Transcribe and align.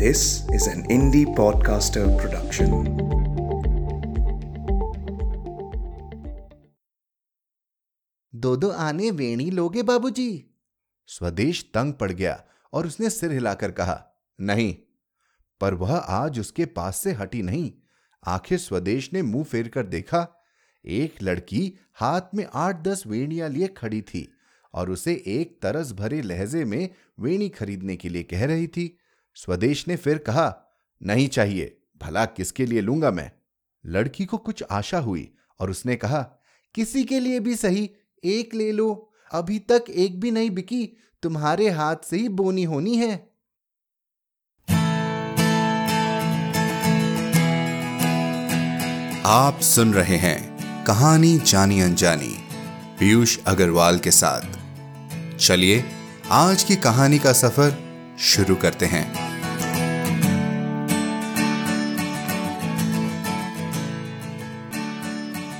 This 0.00 0.44
is 0.54 0.66
an 0.66 0.84
indie 0.84 1.26
podcaster 1.36 2.02
production. 2.20 2.68
दो 8.34 8.56
दो 8.56 8.68
आने 8.68 9.10
वेणी 9.10 9.50
लोगे 9.50 9.82
बाबूजी? 9.82 10.54
स्वदेश 11.06 11.70
तंग 11.74 11.92
पड़ 11.92 12.12
गया 12.12 12.44
और 12.72 12.86
उसने 12.86 13.10
सिर 13.10 13.32
हिलाकर 13.32 13.70
कहा 13.70 14.04
नहीं 14.40 14.74
पर 15.60 15.74
वह 15.74 15.96
आज 15.96 16.40
उसके 16.40 16.64
पास 16.64 16.96
से 16.96 17.12
हटी 17.12 17.42
नहीं 17.42 17.72
आखिर 18.26 18.58
स्वदेश 18.58 19.12
ने 19.12 19.22
मुँह 19.22 19.44
फेर 19.44 19.68
कर 19.68 19.82
देखा 19.82 20.26
एक 20.84 21.14
लड़की 21.22 21.78
हाथ 21.94 22.20
में 22.34 22.46
आठ 22.54 22.82
दस 22.82 23.06
वेणियाँ 23.06 23.48
लिए 23.48 23.68
खड़ी 23.68 24.02
थी 24.02 24.32
और 24.74 24.90
उसे 24.90 25.22
एक 25.26 25.58
तरस 25.62 25.92
भरे 25.92 26.22
लहजे 26.22 26.64
में 26.64 26.88
वेणी 27.20 27.48
खरीदने 27.48 27.96
के 27.96 28.08
लिए 28.08 28.22
कह 28.22 28.46
रही 28.46 28.66
थी 28.66 28.98
स्वदेश 29.44 29.88
ने 29.88 29.96
फिर 29.96 30.18
कहा, 30.18 30.74
नहीं 31.02 31.28
चाहिए, 31.28 31.78
भला 32.02 32.24
किसके 32.24 32.66
लिए 32.66 32.80
लूँगा 32.80 33.10
मैं? 33.10 33.32
लड़की 33.86 34.24
को 34.24 34.38
कुछ 34.38 34.64
आशा 34.70 34.98
हुई 34.98 35.34
और 35.60 35.70
उसने 35.70 35.96
कहा, 35.96 36.22
किसी 36.74 37.04
के 37.04 37.20
लिए 37.20 37.40
भी 37.40 37.56
सही, 37.56 37.90
एक 38.24 38.54
ले 38.54 38.72
लो, 38.72 39.12
अभी 39.32 39.58
तक 39.58 39.84
एक 39.90 40.20
भी 40.20 40.30
नहीं 40.30 40.50
बिकी, 40.50 40.96
तुम्हारे 41.22 41.70
हाथ 41.70 41.96
से 42.04 42.16
ही 42.16 42.28
बोनी 42.28 42.64
होनी 42.64 42.96
है। 42.96 43.28
आप 49.26 49.60
सुन 49.60 49.94
रहे 49.94 50.16
हैं 50.16 50.84
कहानी 50.84 51.38
जानी 51.38 51.80
अनजानी, 51.80 52.36
पीयूष 52.98 53.38
अग्रवाल 53.46 53.98
के 53.98 54.10
साथ। 54.10 54.40
चलिए, 55.36 55.84
आज 56.30 56.62
की 56.62 56.76
कहानी 56.76 57.18
का 57.18 57.32
सफ़र 57.32 57.88
शुरू 58.18 58.56
करते 58.56 58.86
हैं। 58.86 59.27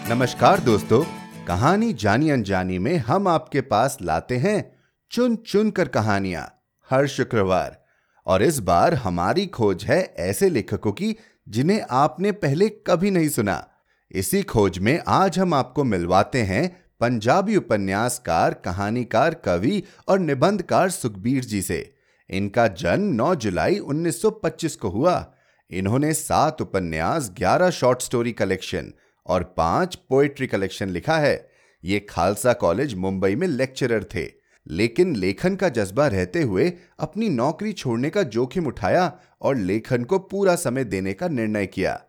नमस्कार 0.09 0.61
दोस्तों, 0.61 1.03
कहानी 1.47 1.93
जानी 1.93 2.31
अनजानी 2.31 2.79
में 2.79 2.97
हम 2.97 3.29
आपके 3.29 3.61
पास 3.61 3.97
लाते 4.03 4.37
हैं 4.37 4.79
चुन 5.11 5.35
चुन 5.37 5.71
कर 5.71 5.89
कहानियाँ, 5.89 6.45
हर 6.91 7.07
शुक्रवार। 7.07 7.85
और 8.27 8.43
इस 8.43 8.59
बार 8.59 8.95
हमारी 8.95 9.47
खोज 9.47 9.85
है 9.85 10.01
ऐसे 10.19 10.49
लेखकों 10.51 10.93
की 10.93 11.15
जिन्हें 11.49 11.81
आपने 11.91 12.33
पहले 12.33 12.69
कभी 12.69 13.11
नहीं 13.11 13.29
सुना। 13.29 13.69
इसी 14.11 14.43
खोज 14.43 14.79
में 14.79 14.99
आज 15.09 15.39
हम 15.39 15.55
आपको 15.55 15.85
मिलवाते 15.85 16.43
हैं 16.43 16.69
पंजाबी 17.01 17.57
उपन्यासकार, 17.57 18.55
कहानीकार, 18.55 19.35
कवि 19.35 19.83
और 20.09 20.19
निबंधकार 20.19 20.91
सुखबीर 20.91 21.45
जी 21.45 21.63
से। 21.63 21.95
इनका 22.31 22.67
जन्म 22.69 23.13
9 23.15 23.35
जुलाई 23.35 23.79
1925 23.79 24.77
को 24.77 24.89
हुआ। 24.89 25.35
इन्होंने 25.71 26.15
सात 26.15 26.63
उपन्यास 26.63 27.31
11 27.39 27.71
शॉर्ट 27.71 28.03
स्टोरी 28.03 28.33
कलेक्शन 28.33 28.93
और 29.29 29.55
पाँच 29.57 29.95
पोएट्री 29.95 30.47
कलेक्शन 30.47 30.89
लिखा 30.89 31.19
है। 31.19 31.51
ये 31.85 32.01
खालसा 32.01 32.53
कॉलेज 32.53 32.95
मुंबई 32.95 33.35
में 33.35 33.49
लेक्चरर 33.49 34.05
थे। 34.05 34.39
लेकिन 34.71 35.17
लेखन 35.17 35.57
का 35.57 35.69
जज्बा 35.69 36.07
रहते 36.07 36.43
हुए 36.43 36.73
अपनी 36.99 37.29
नौकरी 37.29 37.73
छोड़ने 37.73 38.11
का 38.11 38.23
जोखिम 38.23 38.67
उठाया 38.67 39.21
और 39.43 39.57
लेखन 39.57 40.05
को 40.05 40.19
पूरा 40.19 40.57
समय 40.57 40.85
देने 40.85 41.13
का 41.13 41.29
निर्णय 41.29 41.67
किया। 41.67 42.05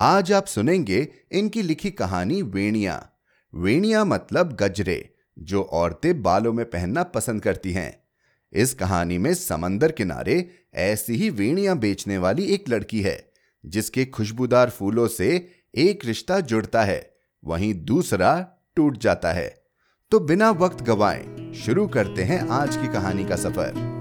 आज 0.00 0.32
आप 0.32 0.46
सुनेंगे 0.46 1.08
इनकी 1.32 1.62
लिखी 1.62 1.90
कहानी 1.90 2.42
वेणिया। 2.42 3.08
वेणिया 3.54 4.04
मतलब 4.04 4.52
गजरे, 4.52 5.14
जो 5.38 5.62
औरतें 5.62 6.22
बालों 6.22 6.52
में 6.52 6.70
पहनना 6.70 7.02
पसंद 7.02 7.42
करती 7.42 7.72
हैं। 7.72 8.04
इस 8.52 8.74
कहानी 8.74 9.18
में 9.18 9.34
समंदर 9.34 9.92
किनारे 9.92 10.50
ऐसी 10.74 11.14
ही 11.14 11.30
वेणिया 11.30 11.74
बेचने 11.74 12.18
वाली 12.18 12.44
एक 12.44 12.68
लड़की 12.68 13.00
है, 13.00 13.32
जिसके 13.66 14.04
खुशबूदार 14.04 14.70
फूलों 14.70 15.08
से 15.08 15.48
एक 15.76 16.04
रिश्ता 16.04 16.40
जुड़ता 16.40 16.82
है, 16.82 17.16
वहीं 17.44 17.74
दूसरा 17.84 18.46
टूट 18.76 18.98
जाता 18.98 19.32
है। 19.32 19.64
तो 20.10 20.20
बिना 20.20 20.50
वक्त 20.50 20.82
गवाए, 20.82 21.52
शुरू 21.54 21.86
करते 21.88 22.22
हैं 22.22 22.48
आज 22.48 22.76
की 22.76 22.88
कहानी 22.88 23.24
का 23.24 23.36
सफ़र। 23.36 23.93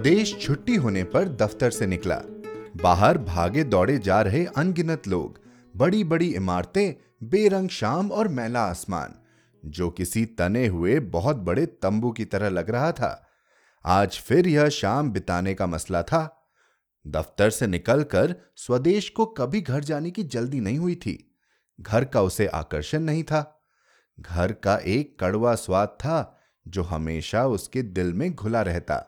स्वदेश 0.00 0.38
छुट्टी 0.40 0.74
होने 0.76 1.04
पर 1.04 1.28
दफ्तर 1.28 1.70
से 1.70 1.86
निकला। 1.86 2.20
बाहर 2.82 3.18
भागे 3.18 3.64
दौड़े 3.64 3.98
जा 3.98 4.22
रहे 4.22 4.44
अनगिनत 4.44 5.08
लोग 5.08 5.40
बड़ी 5.76 6.04
बड़ी 6.04 6.34
इमारतें, 6.34 7.16
बेरंग 7.28 7.68
शाम 7.68 8.12
और 8.12 8.28
मैला 8.28 8.62
आसमान, 8.62 9.14
जो 9.64 9.90
किसी 9.90 10.26
तने 10.26 10.66
हुए 10.66 11.00
बहुत 11.00 11.36
बड़े 11.36 11.66
तंबू 11.66 12.10
की 12.10 12.24
तरह 12.24 12.48
लग 12.48 12.70
रहा 12.70 12.92
था। 12.92 13.28
आज 13.84 14.18
फिर 14.18 14.48
यह 14.48 14.68
शाम 14.68 15.10
बिताने 15.10 15.54
का 15.54 15.66
मसला 15.66 16.02
था। 16.02 16.48
दफ्तर 17.06 17.50
से 17.50 17.66
निकलकर 17.66 18.36
स्वदेश 18.56 19.08
को 19.08 19.26
कभी 19.26 19.60
घर 19.60 19.84
जाने 19.84 20.10
की 20.10 20.22
जल्दी 20.22 20.60
नहीं 20.60 20.78
हुई 20.78 20.94
थी। 20.94 21.36
घर 21.80 22.04
का 22.04 22.22
उसे 22.22 22.46
आकर्षण 22.46 23.00
नहीं 23.00 23.22
था। 23.22 23.62
घर 24.20 24.52
का 24.52 24.76
एक 24.76 25.20
कड़वा 25.20 25.54
स्वाद 25.54 25.88
था, 25.88 26.38
जो 26.68 26.82
हमेशा 26.82 27.46
उसके 27.46 27.82
दिल 27.82 28.12
में 28.12 28.34
घुला 28.34 28.62
रहता। 28.62 29.06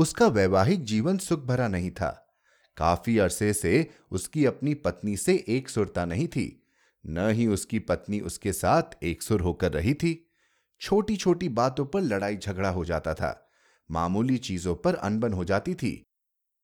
उसका 0.00 0.26
वैवाहिक 0.26 0.84
जीवन 0.84 1.18
सुख 1.18 1.40
भरा 1.40 1.68
नहीं 1.68 1.90
था। 1.90 2.36
काफ़ी 2.76 3.18
अरसे 3.18 3.52
से 3.52 3.90
उसकी 4.10 4.44
अपनी 4.44 4.74
पत्नी 4.74 5.16
से 5.16 5.44
एक 5.48 5.68
सुरता 5.68 6.04
नहीं 6.04 6.28
थी। 6.28 6.66
न 7.06 7.30
ही 7.30 7.46
उसकी 7.46 7.78
पत्नी 7.78 8.20
उसके 8.20 8.52
साथ 8.52 8.82
एक 9.02 9.22
सुर 9.22 9.40
होकर 9.40 9.72
रही 9.72 9.94
थी। 9.94 10.30
छोटी 10.80 11.16
छोटी 11.16 11.48
बातों 11.48 11.86
पर 11.86 12.00
लड़ाई 12.00 12.36
झगड़ा 12.36 12.68
हो 12.68 12.84
जाता 12.84 13.14
था। 13.14 13.50
मामूली 13.90 14.38
चीज़ों 14.38 14.74
पर 14.74 14.94
अनबन 14.94 15.32
हो 15.32 15.44
जाती 15.44 15.74
थी। 15.74 16.02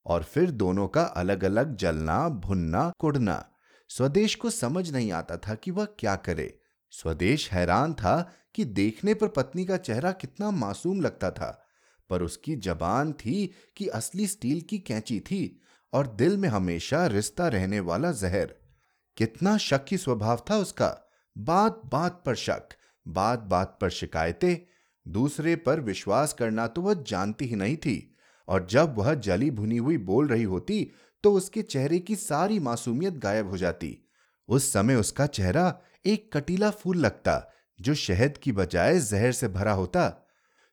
और 0.07 0.23
फिर 0.23 0.51
दोनों 0.51 0.89
का 0.89 1.03
अलग 1.03 1.45
अलग 1.45 1.77
जलना, 1.77 2.29
भुनना, 2.29 2.93
कुड़ना। 2.99 3.51
स्वदेश 3.89 4.35
को 4.35 4.51
समझ 4.51 4.91
नहीं 4.91 5.13
आता 5.13 5.37
था 5.37 5.55
कि 5.55 5.71
वह 5.71 5.85
क्या 5.85 6.17
करे। 6.17 6.59
स्वदेश 6.91 7.53
हैरान 7.53 7.95
था 7.95 8.33
कि 8.55 8.65
देखने 8.65 9.15
पर 9.15 9.29
पत्नी 9.29 9.65
का 9.65 9.77
चेहरा 9.77 10.13
कितना 10.13 10.51
मासूम 10.51 11.01
लगता 11.01 11.31
था। 11.31 11.63
पर 12.11 12.23
उसकी 12.23 12.57
जबान 12.57 13.13
थी 13.13 13.53
कि 13.77 13.87
असली 13.87 14.27
स्टील 14.27 14.61
की 14.61 14.79
कैंची 14.79 15.21
थी 15.21 15.61
और 15.93 16.07
दिल 16.07 16.37
में 16.37 16.49
हमेशा 16.49 17.07
रिश्ता 17.07 17.49
रहने 17.49 17.81
वाला 17.81 18.13
जहर। 18.13 18.55
कितना 19.17 19.57
शक 19.57 19.85
स्वभाव 19.95 20.45
था 20.51 20.57
उसका। 20.57 20.97
बात 21.39 21.81
बात 21.87 22.23
पर 22.27 22.35
शक 22.35 22.69
बात 23.07 23.39
बात 23.39 23.79
पर 23.81 23.91
शिकायतें, 23.91 24.57
दूसरे 25.07 25.57
पर 25.57 25.81
विश्वास 25.81 26.33
करना 26.33 26.67
तो 26.67 26.83
वह 26.83 26.95
जानती 26.95 27.45
ही 27.45 27.57
नहीं 27.57 27.77
थी 27.77 28.17
और 28.49 28.67
जब 28.71 28.95
वह 28.99 29.15
जली 29.15 29.51
भुनी 29.51 29.77
हुई 29.77 29.99
बोल 29.99 30.29
रही 30.29 30.43
होती 30.43 30.91
तो 31.25 31.33
उसके 31.33 31.63
चेहरे 31.63 31.99
की 31.99 32.17
सारी 32.17 32.59
मासूमियत 32.59 33.15
गायब 33.15 33.51
हो 33.51 33.57
जाती। 33.57 33.99
उस 34.49 34.73
समय 34.73 34.95
उसका 34.95 35.27
चेहरा 35.27 35.81
एक 36.07 36.37
कटीला 36.37 36.71
फूल 36.71 36.97
लगता 36.97 37.53
जो 37.81 37.95
शहद 37.95 38.39
की 38.39 38.53
बजाय 38.53 38.99
जहर 39.01 39.33
से 39.33 39.49
भरा 39.49 39.73
होता। 39.73 40.26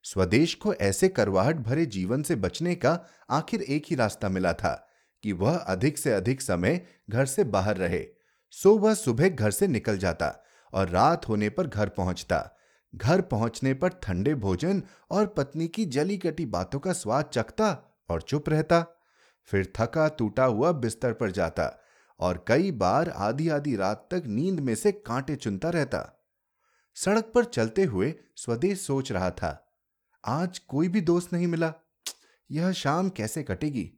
स्वदेश 0.03 0.53
को 0.53 0.73
ऐसे 0.73 1.07
करवाहट 1.07 1.55
भरे 1.55 1.85
जीवन 1.85 2.23
से 2.23 2.35
बचने 2.35 2.75
का 2.75 2.99
आखिर 3.29 3.61
एक 3.61 3.83
ही 3.89 3.95
रास्ता 3.95 4.29
मिला 4.29 4.53
था 4.53 4.89
कि 5.23 5.31
वह 5.31 5.57
अधिक 5.57 5.97
से 5.97 6.13
अधिक 6.13 6.41
समय 6.41 6.85
घर 7.09 7.25
से 7.25 7.43
बाहर 7.43 7.77
रहे। 7.77 8.05
सो 8.49 8.77
वह 8.77 8.93
सुबह 8.93 9.29
घर 9.29 9.51
से 9.51 9.67
निकल 9.67 9.97
जाता 9.97 10.43
और 10.73 10.89
रात 10.89 11.29
होने 11.29 11.49
पर 11.49 11.67
घर 11.67 11.89
पहुँचता। 11.89 12.57
घर 12.95 13.21
पहुँचने 13.21 13.73
पर 13.73 13.89
ठंडे 13.89 14.35
भोजन 14.35 14.83
और 15.11 15.27
पत्नी 15.27 15.67
की 15.67 15.85
जली 15.85 16.17
कटी 16.17 16.45
बातों 16.45 16.79
का 16.79 16.93
स्वाद 16.93 17.25
चखता 17.25 17.71
और 18.09 18.21
चुप 18.21 18.49
रहता। 18.49 18.85
फिर 19.43 19.73
थका 19.79 20.07
टूटा 20.07 20.45
हुआ 20.45 20.71
बिस्तर 20.71 21.13
पर 21.13 21.31
जाता 21.31 21.79
और 22.19 22.45
कई 22.47 22.71
बार 22.71 23.09
आधी 23.09 23.49
आधी 23.49 23.75
रात 23.75 24.07
तक 24.11 24.23
नींद 24.25 24.59
में 24.59 24.75
से 24.75 24.91
कांटे 24.91 25.35
चुनता 25.35 25.69
रहता। 25.69 26.25
सड़क 26.95 27.31
पर 27.35 27.45
चलते 27.45 27.83
हुए 27.83 28.13
स्वदेश 28.35 28.81
सोच 28.81 29.11
रहा 29.11 29.29
था 29.29 29.62
आज 30.25 30.59
कोई 30.59 30.87
भी 30.87 31.01
दोस्त 31.01 31.33
नहीं 31.33 31.47
मिला। 31.47 31.73
यह 32.51 32.71
शाम 32.71 33.09
कैसे 33.09 33.43
कटेगी? 33.43 33.91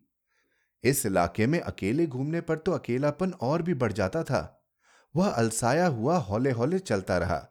इस 0.83 1.05
इलाके 1.05 1.47
में 1.47 1.59
अकेले 1.59 2.07
घूमने 2.07 2.41
पर 2.41 2.57
तो 2.57 2.71
अकेलापन 2.71 3.31
और 3.31 3.61
भी 3.61 3.73
बढ़ 3.73 3.91
जाता 3.91 4.23
था। 4.23 4.67
वह 5.15 5.27
अलसाया 5.27 5.87
हुआ 5.87 6.17
हौले 6.17 6.51
हौले 6.51 6.79
चलता 6.79 7.17
रहा। 7.17 7.47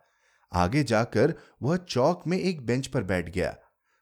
आगे 0.53 0.85
जाकर 0.85 1.35
वह 1.62 1.76
चौक 1.76 2.26
में 2.26 2.38
एक 2.38 2.67
बेंच 2.67 2.87
पर 2.87 3.03
बैठ 3.03 3.31
गया। 3.31 3.56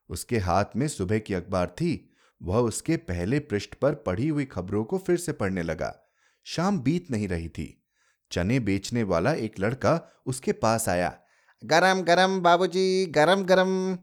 उसके 0.08 0.38
हाथ 0.38 0.64
में 0.76 0.88
सुबह 0.88 1.18
की 1.18 1.34
अखबार 1.34 1.66
थी। 1.66 2.14
वह 2.42 2.58
उसके 2.58 2.96
पहले 2.96 3.38
पृष्ठ 3.38 3.74
पर 3.74 3.94
पढ़ी 3.94 4.28
हुई 4.28 4.44
खबरों 4.44 4.84
को 4.84 4.98
फिर 4.98 5.16
से 5.16 5.32
पढ़ने 5.32 5.62
लगा। 5.62 6.00
शाम 6.44 6.80
बीत 6.80 7.10
नहीं 7.10 7.28
रही 7.28 7.48
थी। 7.48 7.84
चने 8.32 8.60
बेचने 8.60 9.02
वाला 9.02 9.32
एक 9.32 9.60
लड़का 9.60 10.22
उसके 10.26 10.52
पास 10.52 10.88
आया। 10.88 11.18
गरम 11.64 12.02
गरम 12.02 12.40
बाबूजी 12.40 13.06
गरम 13.06 13.42
गरम 13.44 13.98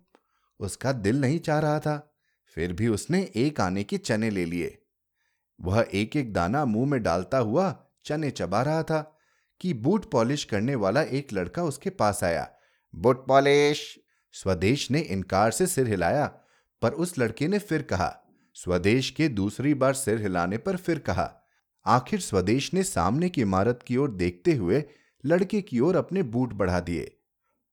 उसका 0.59 0.91
दिल 0.91 1.21
नहीं 1.21 1.39
चाह 1.39 1.59
रहा 1.59 1.79
था। 1.79 2.15
फिर 2.55 2.73
भी 2.73 2.87
उसने 2.87 3.31
एक 3.35 3.61
आने 3.61 3.83
के 3.83 3.97
चने 3.97 4.29
ले 4.29 4.45
लिए। 4.45 4.81
वह 5.61 5.87
एक 5.93 6.15
एक 6.15 6.33
दाना 6.33 6.65
मुँह 6.65 6.89
में 6.89 7.03
डालता 7.03 7.37
हुआ 7.37 7.85
चने 8.05 8.31
चबा 8.31 8.61
रहा 8.61 8.83
था 8.83 9.17
कि 9.61 9.73
बूट 9.73 10.11
पॉलिश 10.11 10.43
करने 10.43 10.75
वाला 10.75 11.01
एक 11.01 11.33
लड़का 11.33 11.63
उसके 11.63 11.89
पास 11.89 12.23
आया। 12.23 12.51
Boot 12.95 13.27
polish! 13.27 13.99
स्वदेश 14.31 14.91
ने 14.91 14.99
इनकार 14.99 15.51
से 15.51 15.67
सिर 15.67 15.87
हिलाया, 15.87 16.25
पर 16.81 16.91
उस 16.91 17.19
लड़के 17.19 17.47
ने 17.47 17.59
फिर 17.59 17.81
कहा। 17.81 18.19
स्वदेश 18.53 19.09
के 19.09 19.27
दूसरी 19.27 19.73
बार 19.73 19.93
सिर 19.93 20.21
हिलाने 20.21 20.57
पर 20.57 20.77
फिर 20.77 20.99
कहा। 20.99 21.49
आखिर 21.85 22.19
स्वदेश 22.19 22.73
ने 22.73 22.83
सामने 22.83 23.29
की 23.29 23.41
इमारत 23.41 23.79
की 23.87 23.97
ओर 23.97 24.11
देखते 24.11 24.53
हुए 24.53 24.83
लड़के 25.25 25.61
की 25.61 25.79
ओर 25.79 25.95
अपने 25.95 26.23
बूट 26.23 26.53
बढ़ा 26.53 26.79
दिए। 26.79 27.18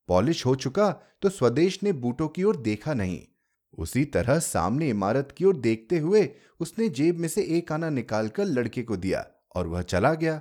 पॉलिश 0.09 0.45
हो 0.47 0.55
चुका 0.55 0.91
तो 1.23 1.29
स्वदेश 1.29 1.83
ने 1.83 1.93
बूटों 1.93 2.29
की 2.29 2.45
ओर 2.45 2.57
देखा 2.57 2.95
नहीं। 2.95 3.21
उसी 3.79 4.05
तरह 4.05 4.39
सामने 4.39 4.89
इमारत 4.89 5.35
की 5.39 5.45
ओर 5.45 5.57
देखते 5.57 5.99
हुए 5.99 6.29
उसने 6.61 6.89
जेब 6.89 7.19
में 7.19 7.29
से 7.29 7.43
एक 7.59 7.73
आना 7.73 7.91
निकालकर 7.91 8.45
लड़के 8.45 8.83
को 8.83 8.97
दिया 8.97 9.27
और 9.55 9.67
वह 9.67 9.83
चला 9.83 10.15
गया। 10.15 10.41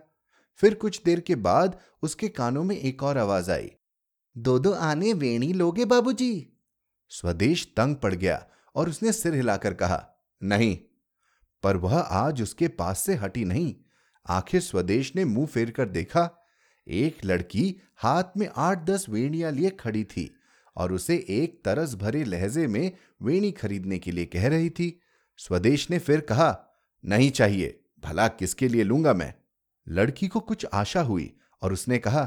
फिर 0.59 0.73
कुछ 0.73 1.01
देर 1.05 1.19
के 1.19 1.35
बाद 1.35 1.79
उसके 2.03 2.27
कानों 2.27 2.63
में 2.63 2.77
एक 2.77 3.03
और 3.03 3.17
आवाज़ 3.17 3.51
आई। 3.51 3.71
दो 4.37 4.59
दो 4.59 4.71
आने 4.71 5.13
वेणी 5.13 5.53
लोगे 5.53 5.85
बाबूजी? 5.85 6.51
स्वदेश 7.09 7.73
तंग 7.77 7.95
पड़ 7.95 8.13
गया 8.13 8.45
और 8.75 8.89
उसने 8.89 9.11
सिर 9.11 9.35
हिलाकर 9.35 9.73
कहा, 9.73 10.05
नहीं। 10.41 10.77
पर 11.63 11.77
वह 11.77 11.97
आज 11.97 12.41
उसके 12.41 12.67
पास 12.67 12.99
से 12.99 13.15
हटी 13.15 13.45
नहीं। 13.45 13.75
आखिर 14.29 14.61
स्वदेश 14.61 15.15
ने 15.15 15.25
मुँह 15.25 15.47
फेर 15.47 15.71
कर 15.71 15.89
देखा 15.89 16.23
एक 16.87 17.25
लड़की 17.25 17.75
हाथ 17.95 18.23
में 18.37 18.49
आठ 18.55 18.85
दस 18.85 19.05
वेणियाँ 19.09 19.51
लिए 19.51 19.69
खड़ी 19.69 20.03
थी 20.03 20.35
और 20.75 20.93
उसे 20.93 21.25
एक 21.29 21.61
तरस 21.65 21.95
भरे 21.95 22.23
लहजे 22.23 22.67
में 22.67 22.91
वेणी 23.21 23.51
खरीदने 23.51 23.99
के 23.99 24.11
लिए 24.11 24.25
कह 24.25 24.47
रही 24.47 24.69
थी। 24.69 25.01
स्वदेश 25.37 25.89
ने 25.91 25.99
फिर 25.99 26.19
कहा, 26.19 26.77
नहीं 27.05 27.31
चाहिए, 27.31 27.79
भला 28.03 28.27
किसके 28.27 28.67
लिए 28.67 28.83
लूँगा 28.83 29.13
मैं? 29.13 29.33
लड़की 29.89 30.27
को 30.27 30.39
कुछ 30.39 30.65
आशा 30.73 31.01
हुई 31.01 31.33
और 31.61 31.73
उसने 31.73 31.97
कहा, 31.97 32.23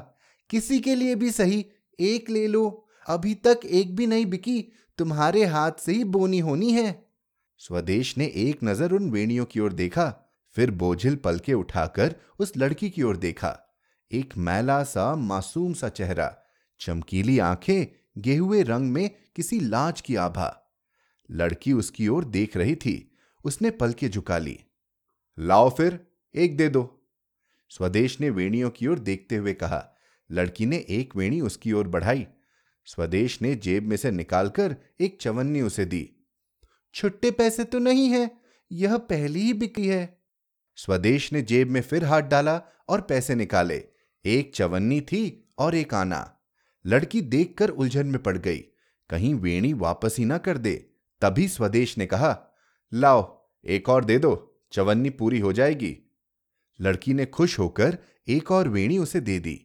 किसी 0.50 0.80
के 0.80 0.94
लिए 0.94 1.14
भी 1.14 1.30
सही, 1.30 1.66
एक 2.00 2.30
ले 2.30 2.46
लो। 2.46 2.88
अभी 3.08 3.34
तक 3.34 3.60
एक 3.64 3.96
भी 3.96 4.06
नहीं 4.06 4.26
बिकी, 4.26 4.72
तुम्हारे 4.98 5.44
हाथ 5.44 5.72
से 5.72 5.92
ही 5.92 6.04
बोनी 6.04 6.38
होनी 6.38 6.72
है। 6.72 7.08
स्वदेश 7.58 8.18
ने 8.18 8.26
एक 8.26 8.58
नज़र 8.64 8.92
उन 8.92 9.10
वेणियों 9.10 9.44
की 9.44 9.60
ओर 9.60 9.72
देखा, 9.72 10.34
फिर 10.56 10.70
बोझिल 10.70 11.16
पलके 11.16 11.54
उठाकर 11.54 12.14
उस 12.38 12.52
लड़की 12.56 12.90
की 12.90 13.02
ओर 13.02 13.16
देखा। 13.16 13.67
एक 14.12 14.34
मैला 14.36 14.84
सा 14.84 15.14
मासूम 15.14 15.72
सा 15.72 15.88
चेहरा, 15.88 16.38
चमकीली 16.80 17.38
आँखें, 17.38 17.86
गेहुए 18.22 18.62
रंग 18.62 18.90
में 18.90 19.10
किसी 19.36 19.60
लाज 19.60 20.00
की 20.00 20.16
आभा। 20.16 20.76
लड़की 21.30 21.72
उसकी 21.72 22.08
ओर 22.08 22.24
देख 22.24 22.56
रही 22.56 22.76
थी, 22.76 23.18
उसने 23.44 23.70
पलके 23.70 24.08
झुका 24.08 24.38
ली। 24.38 24.60
लाओ 25.38 25.70
फिर, 25.70 26.06
एक 26.34 26.56
दे 26.56 26.68
दो। 26.68 27.10
स्वदेश 27.68 28.20
ने 28.20 28.30
वेणियों 28.30 28.70
की 28.70 28.86
ओर 28.86 28.98
देखते 28.98 29.36
हुए 29.36 29.52
कहा, 29.52 29.96
लड़की 30.30 30.66
ने 30.66 30.86
एक 30.88 31.16
वेणी 31.16 31.40
उसकी 31.40 31.72
ओर 31.72 31.88
बढ़ाई। 31.88 32.26
स्वदेश 32.84 33.42
ने 33.42 33.54
जेब 33.54 33.82
में 33.82 33.96
से 33.96 34.10
निकालकर 34.10 34.76
एक 35.00 35.18
चवन्नी 35.20 35.60
उसे 35.60 35.84
दी। 35.84 36.10
छुट्टे 36.94 37.30
पैसे 37.30 37.64
तो 37.64 37.78
नहीं 37.78 38.08
है, 38.08 38.30
यह 38.72 38.96
पहली 38.96 39.40
ही 39.40 39.52
बिक्री 39.52 39.86
है। 39.86 40.22
स्वदेश 40.76 41.32
ने 41.32 41.42
जेब 41.42 41.70
में 41.70 41.80
फिर 41.80 42.04
हाथ 42.04 42.22
डाला 42.22 42.62
और 42.88 43.00
पैसे 43.00 43.34
निकाले। 43.34 43.97
एक 44.28 44.54
चवन्नी 44.54 45.00
थी 45.00 45.22
और 45.58 45.74
एक 45.74 45.94
आना। 45.94 46.20
लड़की 46.84 47.20
देखकर 47.22 47.68
उलझन 47.70 48.06
में 48.06 48.22
पड़ 48.22 48.36
गई। 48.38 48.58
कहीं 49.10 49.34
वेणी 49.34 49.72
वापस 49.72 50.16
ही 50.18 50.24
ना 50.24 50.38
कर 50.38 50.58
दे, 50.58 50.74
तभी 51.22 51.46
स्वदेश 51.48 51.96
ने 51.98 52.06
कहा, 52.06 52.36
लाओ, 52.92 53.50
एक 53.64 53.88
और 53.88 54.04
दे 54.04 54.18
दो, 54.18 54.60
चवन्नी 54.72 55.10
पूरी 55.10 55.38
हो 55.38 55.52
जाएगी। 55.52 55.96
लड़की 56.80 57.14
ने 57.14 57.26
खुश 57.26 57.58
होकर 57.58 57.98
एक 58.28 58.50
और 58.52 58.68
वेणी 58.68 58.98
उसे 58.98 59.20
दे 59.20 59.38
दी 59.38 59.60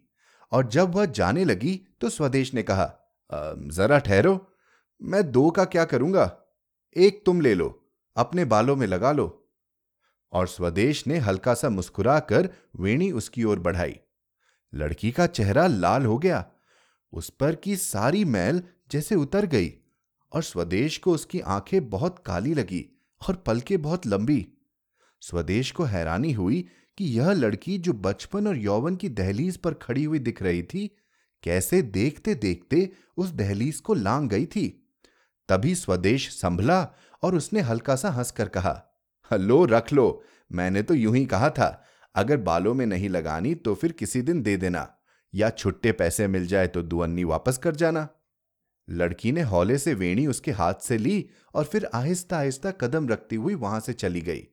और 0.51 0.67
जब 0.67 0.95
वह 0.95 1.05
जाने 1.07 1.43
लगी 1.45 1.79
तो 2.01 2.09
स्वदेश 2.09 2.53
ने 2.53 2.63
कहा 2.63 2.85
जरा 3.69 3.97
ठहरो, 3.99 4.47
मैं 5.01 5.31
दो 5.31 5.49
का 5.49 5.65
क्या 5.65 5.85
करूँगा? 5.85 6.25
एक 6.95 7.21
तुम 7.25 7.41
ले 7.41 7.53
लो, 7.53 7.67
अपने 8.15 8.45
बालों 8.45 8.75
में 8.75 8.85
लगा 8.87 9.11
लो। 9.11 9.27
और 10.33 10.47
स्वदेश 10.47 11.05
ने 11.07 11.17
हल्का 11.17 11.53
सा 11.53 11.69
मुस्कुराकर 11.69 12.49
वेणी 12.75 13.11
उसकी 13.11 13.43
ओर 13.43 13.59
बढ़ाई। 13.59 13.99
लड़की 14.73 15.11
का 15.11 15.27
चेहरा 15.27 15.67
लाल 15.67 16.05
हो 16.05 16.17
गया। 16.17 16.45
उस 17.13 17.29
पर 17.29 17.55
की 17.55 17.75
सारी 17.75 18.23
मैल 18.25 18.61
जैसे 18.91 19.15
उतर 19.15 19.45
गई 19.45 19.73
और 20.31 20.43
स्वदेश 20.43 20.97
को 20.97 21.13
उसकी 21.13 21.39
आँखें 21.39 21.89
बहुत 21.89 22.23
काली 22.25 22.53
लगी 22.53 22.85
और 23.21 23.35
पलकें 23.35 23.81
बहुत 23.81 24.07
लंबी। 24.07 24.47
स्वदेश 25.21 25.71
को 25.71 25.83
हैरानी 25.83 26.31
हुई 26.31 26.67
कि 26.97 27.05
यह 27.05 27.31
लड़की 27.31 27.77
जो 27.77 27.93
बचपन 27.93 28.47
और 28.47 28.57
यौवन 28.57 28.95
की 28.95 29.09
दहलीज 29.09 29.57
पर 29.57 29.73
खड़ी 29.73 30.03
हुई 30.03 30.19
दिख 30.19 30.41
रही 30.43 30.63
थी, 30.63 30.87
कैसे 31.43 31.81
देखते 31.81 32.35
देखते 32.35 32.89
उस 33.17 33.29
दहलीज 33.29 33.79
को 33.79 33.93
लांग 33.93 34.29
गई 34.29 34.45
थी। 34.45 34.67
तभी 35.49 35.75
स्वदेश 35.75 36.29
संभला 36.31 36.87
और 37.23 37.35
उसने 37.35 37.61
हल्का 37.61 37.95
सा 37.95 38.09
हंसकर 38.09 38.47
कहा 38.47 38.81
लो 39.31 39.63
रख 39.65 39.93
लो, 39.93 40.23
मैंने 40.51 40.81
तो 40.83 40.93
यूँ 40.93 41.15
ही 41.15 41.25
कहा 41.25 41.49
था 41.49 41.83
अगर 42.15 42.37
बालों 42.37 42.73
में 42.73 42.85
नहीं 42.85 43.09
लगानी 43.09 43.55
तो 43.55 43.75
फिर 43.75 43.91
किसी 43.91 44.21
दिन 44.21 44.41
दे 44.43 44.57
देना। 44.57 44.99
या 45.33 45.49
छुट्टे 45.49 45.91
पैसे 45.91 46.27
मिल 46.27 46.47
जाए 46.47 46.67
तो 46.67 46.81
दुअन्नी 46.81 47.23
वापस 47.23 47.57
कर 47.57 47.75
जाना। 47.75 48.07
लड़की 48.89 49.31
ने 49.31 49.41
हौले 49.41 49.77
से 49.77 49.93
वेणी 49.93 50.27
उसके 50.27 50.51
हाथ 50.51 50.73
से 50.73 50.97
ली 50.97 51.29
और 51.53 51.63
फिर 51.63 51.87
आहिस्ता 51.93 52.37
आहिस्ता 52.37 52.71
कदम 52.71 53.09
रखती 53.09 53.35
हुई 53.35 53.55
वहाँ 53.55 53.79
से 53.79 53.93
चली 53.93 54.21
गई। 54.21 54.47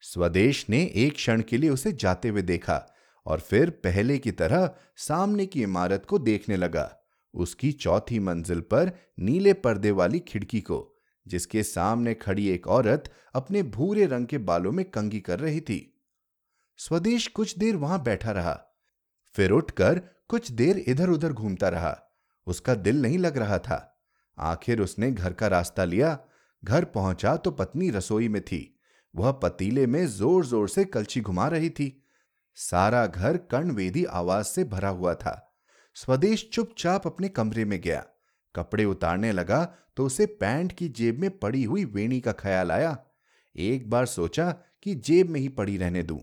स्वदेश 0.00 0.66
ने 0.70 0.92
एक 0.94 1.14
क्षण 1.14 1.42
के 1.42 1.58
लिए 1.58 1.70
उसे 1.70 1.92
जाते 1.92 2.28
हुए 2.28 2.42
देखा 2.42 2.82
और 3.26 3.40
फिर 3.40 3.70
पहले 3.70 4.18
की 4.18 4.32
तरह 4.32 4.70
सामने 4.96 5.46
की 5.46 5.62
इमारत 5.62 6.04
को 6.08 6.18
देखने 6.18 6.56
लगा। 6.56 6.90
उसकी 7.34 7.72
चौथी 7.72 8.18
मंजिल 8.18 8.60
पर 8.60 8.90
नीले 9.18 9.52
पर्दे 9.52 9.90
वाली 9.90 10.18
खिड़की 10.18 10.60
को, 10.60 10.96
जिसके 11.26 11.62
सामने 11.62 12.14
खड़ी 12.14 12.48
एक 12.48 12.66
औरत 12.66 13.10
अपने 13.34 13.62
भूरे 13.62 14.06
रंग 14.06 14.26
के 14.26 14.38
बालों 14.38 14.72
में 14.72 14.84
कंगी 14.84 15.20
कर 15.20 15.40
रही 15.40 15.60
थी। 15.60 15.95
स्वदेश 16.78 17.26
कुछ 17.26 17.58
देर 17.58 17.76
वहाँ 17.76 18.02
बैठा 18.02 18.30
रहा। 18.30 18.60
फिर 19.34 19.50
उठकर 19.50 20.00
कुछ 20.28 20.50
देर 20.50 20.78
इधर 20.78 21.08
उधर 21.08 21.32
घूमता 21.32 21.68
रहा। 21.68 21.96
उसका 22.46 22.74
दिल 22.74 23.02
नहीं 23.02 23.18
लग 23.18 23.38
रहा 23.38 23.58
था। 23.58 23.98
आखिर 24.38 24.80
उसने 24.80 25.10
घर 25.10 25.32
का 25.32 25.46
रास्ता 25.46 25.84
लिया। 25.84 26.18
घर 26.64 26.84
पहुँचा 26.84 27.36
तो 27.36 27.50
पत्नी 27.50 27.90
रसोई 27.90 28.28
में 28.28 28.40
थी। 28.42 28.80
वह 29.14 29.32
पतीले 29.32 29.86
में 29.86 30.06
ज़ोर 30.06 30.46
ज़ोर 30.46 30.68
से 30.68 30.84
कलछी 30.84 31.20
घुमा 31.20 31.48
रही 31.48 31.70
थी। 31.70 32.02
सारा 32.54 33.06
घर 33.06 33.36
कर्णवेदी 33.36 34.04
आवाज़ 34.04 34.46
से 34.46 34.64
भरा 34.64 34.88
हुआ 34.88 35.14
था। 35.14 35.42
स्वदेश 35.96 36.48
चुपचाप 36.52 37.06
अपने 37.06 37.28
कमरे 37.28 37.64
में 37.64 37.80
गया। 37.80 38.04
कपड़े 38.54 38.84
उतारने 38.84 39.32
लगा 39.32 39.64
तो 39.96 40.06
उसे 40.06 40.26
पैंट 40.26 40.72
की 40.72 40.88
जेब 40.88 41.18
में 41.18 41.30
पड़ी 41.38 41.62
हुई 41.64 41.84
वेणी 41.84 42.20
का 42.20 42.32
ख्याल 42.32 42.72
आया। 42.72 42.96
एक 43.56 43.90
बार 43.90 44.06
सोचा 44.06 44.50
कि 44.82 44.94
जेब 44.94 45.30
में 45.30 45.40
ही 45.40 45.48
पड़ी 45.48 45.76
रहने 45.76 46.02
दूँ। 46.02 46.20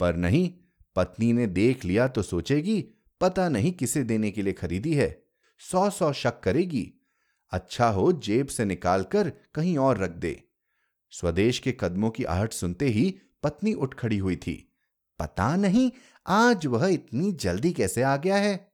पर 0.00 0.16
नहीं, 0.16 0.50
पत्नी 0.96 1.32
ने 1.32 1.46
देख 1.46 1.84
लिया 1.84 2.08
तो 2.08 2.22
सोचेगी, 2.22 2.80
पता 3.20 3.48
नहीं 3.48 3.72
किसे 3.72 4.02
देने 4.04 4.30
के 4.30 4.42
लिए 4.42 4.52
खरीदी 4.52 4.94
है। 4.94 5.24
सौ 5.58 5.90
सौ 5.90 6.12
शक 6.12 6.40
करेगी। 6.40 6.92
अच्छा 7.52 7.88
हो 7.88 8.12
जेब 8.12 8.46
से 8.46 8.64
निकालकर 8.64 9.32
कहीं 9.54 9.78
और 9.78 9.98
रख 9.98 10.10
दे। 10.10 10.42
स्वदेश 11.10 11.58
के 11.58 11.72
कदमों 11.80 12.10
की 12.10 12.24
आहट 12.24 12.52
सुनते 12.52 12.86
ही 12.86 13.14
पत्नी 13.42 13.72
उठ 13.72 13.94
खड़ी 13.94 14.18
हुई 14.18 14.36
थी। 14.36 14.72
पता 15.18 15.56
नहीं 15.56 15.90
आज 16.26 16.66
वह 16.66 16.86
इतनी 16.86 17.32
जल्दी 17.32 17.72
कैसे 17.72 18.02
आ 18.02 18.16
गया 18.16 18.36
है। 18.36 18.72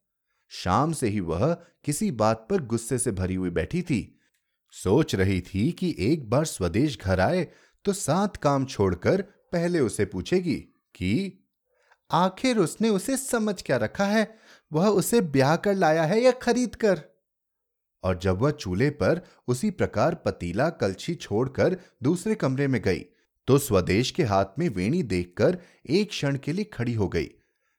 शाम 0.49 0.93
से 0.93 1.09
ही 1.09 1.21
वह 1.21 1.54
किसी 1.85 2.11
बात 2.11 2.47
पर 2.50 2.62
गुस्से 2.62 2.99
से 2.99 3.12
भरी 3.12 3.35
हुई 3.35 3.50
बैठी 3.50 3.83
थी। 3.83 4.21
सोच 4.71 5.14
रही 5.14 5.40
थी 5.40 5.73
कि 5.73 5.95
एक 5.99 6.31
बार 6.31 6.45
स्वदेश 6.45 6.99
घर 7.00 7.21
आए 7.21 7.47
तो 7.85 7.93
सात 7.93 8.37
काम 8.37 8.64
छोड़कर 8.64 9.23
पहले 9.23 9.81
उसे 9.81 10.04
पूछेगी। 10.04 10.74
कि 10.95 11.41
आखिर 12.11 12.59
उसने 12.59 12.89
उसे 12.89 13.17
समझ 13.17 13.61
क्या 13.63 13.77
रखा 13.77 14.05
है? 14.05 14.27
वह 14.73 14.89
उसे 14.89 15.21
ब्याह 15.21 15.57
कर 15.57 15.75
लाया 15.75 16.03
है 16.05 16.21
या 16.21 16.31
खरीद 16.43 16.75
कर? 16.75 17.01
और 18.05 18.19
जब 18.19 18.41
वह 18.41 18.51
चूल्हे 18.51 18.89
पर 18.93 19.21
उसी 19.49 19.71
प्रकार 19.73 20.15
पतीला 20.25 20.69
कलछी 20.73 21.15
छोड़कर 21.15 21.77
दूसरे 22.03 22.35
कमरे 22.35 22.67
में 22.69 22.81
गई 22.83 23.05
तो 23.49 23.57
स्वदेश 23.59 24.11
के 24.11 24.23
हाथ 24.25 24.59
में 24.59 24.69
वेणी 24.69 25.03
देखकर 25.05 25.59
एक 25.89 26.09
क्षण 26.09 26.37
के 26.37 26.53
लिए 26.53 26.65
खड़ी 26.65 26.95
हो 26.95 27.09
गई। 27.09 27.29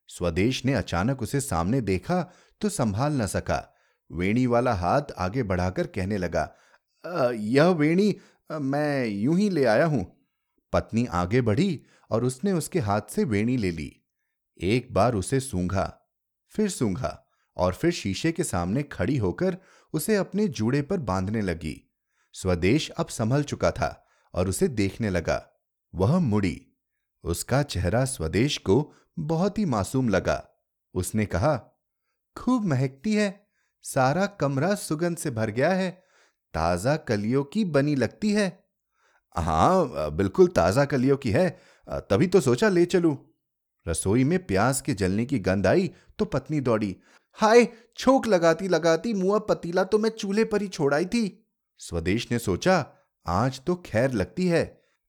स्वदेश 0.09 0.63
ने 0.65 0.73
अचानक 0.73 1.21
उसे 1.21 1.39
सामने 1.41 1.81
देखा 1.81 2.21
तो 2.61 2.69
संभाल 2.69 3.13
न 3.21 3.27
सका। 3.27 3.61
वेणी 4.09 4.45
वाला 4.47 4.73
हाथ 4.73 5.11
आगे 5.17 5.43
बढ़ाकर 5.43 5.87
कहने 5.87 6.17
लगा 6.17 6.43
यह 7.33 7.69
वेणी 7.69 8.15
मैं 8.49 9.05
यूँ 9.05 9.37
ही 9.37 9.49
ले 9.49 9.65
आया 9.65 9.85
हूँ। 9.85 10.05
पत्नी 10.73 11.05
आगे 11.13 11.41
बढ़ी 11.41 11.81
और 12.15 12.25
उसने 12.25 12.51
उसके 12.53 12.79
हाथ 12.79 13.01
से 13.09 13.23
वेणी 13.23 13.57
ले 13.57 13.71
ली। 13.71 13.91
एक 14.59 14.93
बार 14.93 15.15
उसे 15.15 15.39
सूंघा, 15.39 15.85
फिर 16.53 16.69
सूंघा 16.69 17.21
और 17.57 17.73
फिर 17.73 17.91
शीशे 17.91 18.31
के 18.31 18.43
सामने 18.43 18.83
खड़ी 18.83 19.17
होकर 19.17 19.57
उसे 19.93 20.15
अपने 20.15 20.47
जूड़े 20.49 20.81
पर 20.81 20.97
बांधने 20.99 21.41
लगी। 21.41 21.81
स्वदेश 22.35 22.89
अब 22.89 23.07
संभल 23.07 23.43
चुका 23.43 23.71
था 23.71 23.89
और 24.33 24.49
उसे 24.49 24.67
देखने 24.67 25.09
लगा। 25.09 25.41
वह 25.93 26.17
मुड़ी। 26.19 26.61
उसका 27.23 27.61
चेहरा 27.63 28.03
स्वदेश 28.05 28.57
को 28.57 28.93
बहुत 29.19 29.59
ही 29.59 29.65
मासूम 29.65 30.09
लगा। 30.09 30.43
उसने 30.95 31.25
कहा, 31.25 31.55
खूब 32.35 32.65
महकती 32.65 33.13
है। 33.13 33.29
सारा 33.85 34.25
कमरा 34.39 34.73
सुगंध 34.75 35.17
से 35.17 35.31
भर 35.31 35.49
गया 35.49 35.73
है। 35.73 35.89
ताज़ा 36.53 36.95
कलियों 36.97 37.43
की 37.43 37.65
बनी 37.67 37.95
लगती 37.95 38.31
है। 38.31 38.47
हाँ 39.35 40.11
बिल्कुल 40.11 40.47
ताज़ा 40.47 40.85
कलियों 40.85 41.17
की 41.17 41.31
है। 41.31 41.47
तभी 41.87 42.27
तो 42.27 42.41
सोचा 42.41 42.69
ले 42.69 42.85
चलूँ। 42.85 43.17
रसोई 43.85 44.23
में 44.23 44.37
प्याज 44.45 44.81
के 44.81 44.93
जलने 44.93 45.25
की 45.25 45.39
गंध 45.39 45.67
आई 45.67 45.89
तो 46.19 46.25
पत्नी 46.25 46.59
दौड़ी। 46.59 46.95
हाय, 47.33 47.67
छोक 47.97 48.27
लगाती 48.27 48.67
लगाती 48.67 49.13
मुआ 49.13 49.39
पतीला 49.39 49.83
तो 49.83 49.97
मैं 49.97 50.09
चूल्हे 50.09 50.43
पर 50.43 50.61
ही 50.61 50.67
छोड़ाई 50.67 51.05
थी। 51.05 51.45
स्वदेश 51.79 52.27
ने 52.31 52.39
सोचा, 52.39 52.85
आज 53.25 53.59
तो 53.59 53.75
खैर 53.75 54.11
लगती 54.11 54.47
है। 54.47 54.63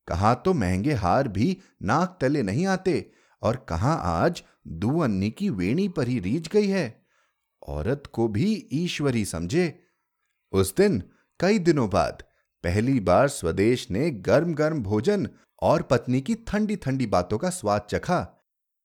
कहा 0.08 0.34
तो 0.34 0.52
महँगे 0.54 0.92
हार 0.92 1.28
भी 1.28 1.56
नाक 1.82 2.18
तले 2.20 2.42
नहीं 2.42 2.66
आते 2.66 3.10
और 3.42 3.56
कहा 3.68 3.92
आज 3.92 4.42
दू 4.66 4.98
अन्नी 5.00 5.30
की 5.30 5.48
वेणी 5.50 5.88
पर 5.88 6.08
ही 6.08 6.18
रीझ 6.20 6.48
गई 6.48 6.66
है। 6.66 7.04
औरत 7.62 8.02
को 8.12 8.28
भी 8.28 8.68
ईश्वरी 8.72 9.24
समझे। 9.24 9.82
उस 10.52 10.74
दिन, 10.76 11.02
कई 11.40 11.58
दिनों 11.58 11.88
बाद, 11.90 12.22
पहली 12.64 12.98
बार 13.00 13.28
स्वदेश 13.28 13.90
ने 13.90 14.10
गर्म 14.10 14.54
गर्म 14.54 14.82
भोजन 14.82 15.28
और 15.62 15.82
पत्नी 15.82 16.20
की 16.20 16.34
ठंडी 16.48 16.76
ठंडी 16.76 17.06
बातों 17.08 17.38
का 17.38 17.50
स्वाद 17.50 17.86
चखा। 17.90 18.26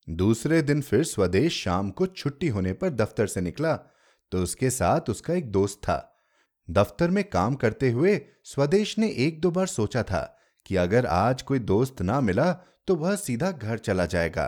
दूसरे 0.08 0.62
दिन 0.62 0.82
फिर 0.82 1.04
स्वदेश 1.04 1.64
शाम 1.64 1.90
को 1.90 2.06
छुट्टी 2.08 2.48
होने 2.48 2.74
पर 2.74 2.90
दफ्तर 2.92 3.28
से 3.28 3.42
निकला 3.42 3.76
तो 4.32 4.42
उसके 4.44 4.70
साथ 4.70 5.10
उसका 5.10 5.34
एक 5.34 5.52
दोस्त 5.52 5.80
था। 5.80 6.08
दफ्तर 6.68 7.10
में 7.10 7.24
काम 7.24 7.56
करते 7.56 7.90
हुए 7.92 8.20
स्वदेश 8.46 8.98
ने 8.98 9.10
एक 9.18 9.42
दो 9.42 9.52
बार 9.52 9.68
सोचा 9.68 10.04
था 10.04 10.22
कि 10.66 10.76
अगर 10.76 11.06
आज 11.06 11.42
कोई 11.42 11.60
दोस्त 11.62 12.02
ना 12.02 12.20
मिला 12.22 12.52
तो 12.88 12.96
वह 12.96 13.16
सीधा 13.16 13.52
घर 13.52 13.78
चला 13.78 14.06
जाएगा। 14.06 14.46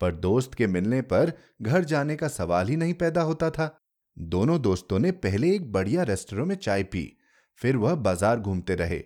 पर 0.00 0.14
दोस्त 0.16 0.54
के 0.54 0.66
मिलने 0.66 1.00
पर 1.02 1.32
घर 1.62 1.84
जाने 1.84 2.16
का 2.16 2.28
सवाल 2.28 2.68
ही 2.68 2.76
नहीं 2.76 2.94
पैदा 2.94 3.22
होता 3.22 3.50
था। 3.50 3.68
दोनों 4.16 4.60
दोस्तों 4.62 4.98
ने 4.98 5.10
पहले 5.12 5.54
एक 5.54 5.70
बढ़िया 5.72 6.02
रेस्टोरेंट 6.02 6.48
में 6.48 6.56
चाय 6.56 6.82
पी, 6.84 7.18
फिर 7.60 7.76
वह 7.76 7.94
बाज़ार 7.96 8.40
घूमते 8.40 8.74
रहे। 8.74 9.02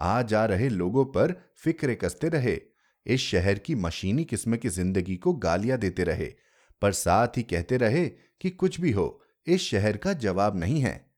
आ 0.00 0.20
जा 0.22 0.44
रहे 0.44 0.68
लोगों 0.68 1.04
पर 1.04 1.34
फिक्रे 1.56 1.94
कसते 1.94 2.28
रहे। 2.28 2.60
इस 3.06 3.20
शहर 3.20 3.58
की 3.58 3.74
मशीनी 3.74 4.24
किस्म 4.24 4.56
की 4.56 4.68
ज़िंदगी 4.68 5.16
को 5.16 5.32
गालियाँ 5.32 5.78
देते 5.78 6.04
रहे, 6.04 6.26
पर 6.82 6.92
साथ 6.92 7.36
ही 7.36 7.42
कहते 7.42 7.76
रहे 7.76 8.06
कि 8.40 8.50
कुछ 8.50 8.80
भी 8.80 8.90
हो, 8.90 9.22
इस 9.46 9.60
शहर 9.60 9.96
का 9.96 10.12
जवाब 10.12 10.56
नहीं 10.56 10.80
है। 10.80 11.10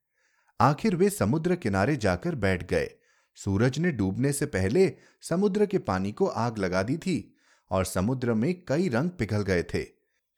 आखिर 0.60 0.96
वे 0.96 1.10
समुद्र 1.10 1.54
किनारे 1.54 1.96
जाकर 1.96 2.34
बैठ 2.34 2.68
गए। 2.70 2.90
सूरज 3.36 3.78
ने 3.78 3.90
डूबने 3.92 4.32
से 4.32 4.46
पहले 4.46 4.92
समुद्र 5.22 5.66
के 5.66 5.78
पानी 5.78 6.12
को 6.12 6.26
आग 6.26 6.58
लगा 6.58 6.82
दी 6.82 6.96
थी 6.96 7.34
और 7.70 7.84
समुद्र 7.84 8.34
में 8.34 8.54
कई 8.68 8.88
रंग 8.88 9.10
पिघल 9.10 9.42
गए 9.42 9.62
थे। 9.62 9.84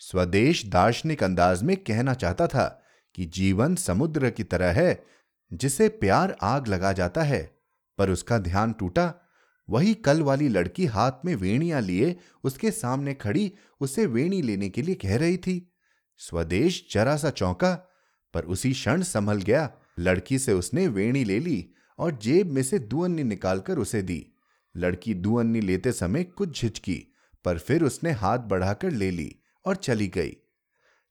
स्वदेश 0.01 0.65
दार्शनिक 0.67 1.23
अंदाज 1.23 1.63
में 1.63 1.77
कहना 1.77 2.15
चाहता 2.15 2.47
था 2.47 2.67
कि 3.15 3.25
जीवन 3.27 3.75
समुद्र 3.75 4.31
की 4.31 4.45
तरह 4.45 4.73
है, 4.73 5.05
जिसे 5.51 5.89
प्यार 5.89 6.37
आग 6.43 6.69
लगा 6.69 6.93
जाता 6.93 7.23
है। 7.23 7.54
पर 7.99 8.11
उसका 8.11 8.39
ध्यान 8.39 8.73
टूटा। 8.73 9.13
वही 9.69 9.95
कल 9.95 10.23
वाली 10.23 10.49
लड़की 10.49 10.87
हाथ 10.87 11.13
में 11.25 11.35
वेणियाँ 11.35 11.81
लिए 11.81 12.17
उसके 12.45 12.71
सामने 12.71 13.15
खड़ी 13.15 13.53
उसे 13.81 14.07
वेणी 14.07 14.43
लेने 14.43 14.69
के 14.69 14.83
लिए 14.83 14.95
कह 14.95 15.17
रही 15.17 15.37
थी। 15.37 15.75
स्वदेश 16.17 16.87
जरा 16.93 17.17
सा 17.17 17.31
चौंका, 17.31 17.75
पर 18.35 18.45
उसी 18.45 18.73
क्षण 18.73 19.03
संभल 19.03 19.43
गया। 19.43 19.71
लड़की 19.99 20.39
से 20.39 20.53
उसने 20.53 20.89
वेणी 20.89 21.25
ले 21.25 21.39
ली 21.39 21.75
और 21.99 22.19
जेब 22.23 22.51
में 22.51 22.63
से 22.63 22.79
दुअन्नी 22.79 23.23
निकालकर 23.23 23.79
उसे 23.79 24.03
दी। 24.03 24.27
लड़की 24.77 25.15
दुअन्नी 25.15 25.61
लेते 25.61 25.93
समय 25.93 26.25
कुछ 26.25 26.61
झिझकी, 26.61 27.15
पर 27.45 27.59
फिर 27.59 27.83
उसने 27.83 28.11
हाथ 28.11 28.39
बढ़ाकर 28.39 28.91
ले 28.91 29.11
ली 29.11 29.37
और 29.65 29.77
चली 29.77 30.09
गई। 30.09 30.37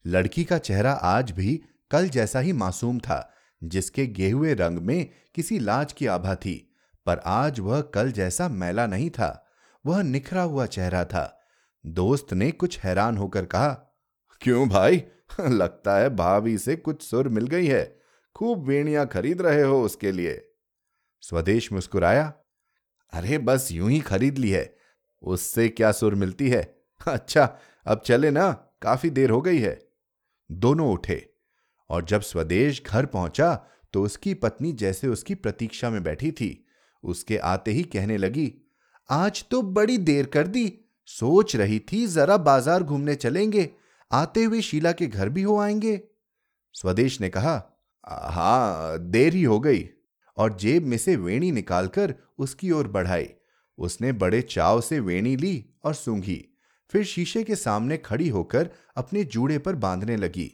लड़की 0.06 0.44
का 0.44 0.58
चेहरा 0.58 0.92
आज 0.92 1.30
भी 1.30 1.60
कल 1.90 2.08
जैसा 2.08 2.40
ही 2.40 2.52
मासूम 2.52 2.98
था, 2.98 3.34
जिसके 3.64 4.06
गेहुए 4.06 4.54
रंग 4.54 4.78
में 4.78 5.10
किसी 5.34 5.58
लाज 5.58 5.92
की 5.92 6.06
आभा 6.06 6.34
थी। 6.34 6.73
पर 7.06 7.18
आज 7.18 7.60
वह 7.60 7.80
कल 7.80 8.12
जैसा 8.12 8.48
मैला 8.48 8.86
नहीं 8.86 9.10
था, 9.10 9.46
वह 9.86 10.02
निखरा 10.02 10.42
हुआ 10.42 10.66
चेहरा 10.66 11.04
था। 11.04 11.40
दोस्त 11.86 12.32
ने 12.32 12.50
कुछ 12.50 12.78
हैरान 12.78 13.16
होकर 13.16 13.44
कहा, 13.44 13.68
क्यों 14.40 14.68
भाई? 14.68 15.04
लगता 15.40 15.96
है 15.96 16.10
भाभी 16.10 16.58
से 16.58 16.76
कुछ 16.76 17.02
सुर 17.02 17.28
मिल 17.28 17.46
गई 17.46 17.66
है। 17.66 18.00
खूब 18.34 18.66
वेणियाँ 18.66 19.06
खरीद 19.06 19.42
रहे 19.42 19.62
हो 19.62 19.82
उसके 19.82 20.12
लिए। 20.12 20.48
स्वदेश 21.20 21.72
मुस्कुराया, 21.72 22.32
अरे 23.12 23.38
बस 23.38 23.68
यूँ 23.72 23.90
ही 23.90 24.00
खरीद 24.00 24.38
ली 24.38 24.50
है। 24.50 24.76
उससे 25.22 25.68
क्या 25.68 25.92
सुर 25.92 26.14
मिलती 26.14 26.48
है? 26.48 26.84
अच्छा 27.08 27.58
अब 27.86 28.00
चले 28.00 28.30
ना, 28.30 28.52
काफ़ी 28.82 29.10
देर 29.10 29.30
हो 29.30 29.42
गई 29.42 29.58
है। 29.58 29.78
दोनों 30.52 30.92
उठे 30.92 31.30
और 31.90 32.04
जब 32.04 32.20
स्वदेश 32.20 32.82
घर 32.86 33.06
पहुँचा 33.06 33.66
तो 33.92 34.02
उसकी 34.02 34.34
पत्नी 34.34 34.72
जैसे 34.72 35.08
उसकी 35.08 35.34
प्रतीक्षा 35.34 35.90
में 35.90 36.02
बैठी 36.02 36.32
थी। 36.32 36.63
उसके 37.04 37.36
आते 37.36 37.70
ही 37.70 37.82
कहने 37.82 38.16
लगी, 38.16 38.52
आज 39.08 39.44
तो 39.50 39.62
बड़ी 39.62 39.98
देर 39.98 40.26
कर 40.26 40.46
दी। 40.46 40.72
सोच 41.06 41.56
रही 41.56 41.78
थी 41.92 42.06
जरा 42.06 42.36
बाज़ार 42.36 42.82
घूमने 42.82 43.14
चलेंगे। 43.14 43.70
आते 44.10 44.44
हुए 44.44 44.60
शीला 44.60 44.92
के 44.92 45.06
घर 45.06 45.28
भी 45.28 45.42
हो 45.42 45.58
आएँगे। 45.58 46.00
स्वदेश 46.74 47.20
ने 47.20 47.28
कहा, 47.28 47.54
हाँ, 48.04 48.98
देर 48.98 49.34
ही 49.34 49.42
हो 49.42 49.60
गई। 49.60 49.88
और 50.36 50.56
जेब 50.56 50.86
में 50.86 50.98
से 50.98 51.16
वेणी 51.16 51.50
निकालकर 51.52 52.14
उसकी 52.38 52.70
ओर 52.70 52.88
बढ़ाई। 52.88 53.28
उसने 53.78 54.12
बड़े 54.12 54.42
चाव 54.42 54.80
से 54.80 55.00
वेणी 55.00 55.36
ली 55.36 55.64
और 55.84 55.94
सूंघी। 55.94 56.44
फिर 56.92 57.04
शीशे 57.04 57.42
के 57.44 57.56
सामने 57.56 57.96
खड़ी 57.96 58.28
होकर 58.28 58.70
अपने 58.96 59.24
जूड़े 59.24 59.58
पर 59.58 59.74
बांधने 59.74 60.16
लगी। 60.16 60.50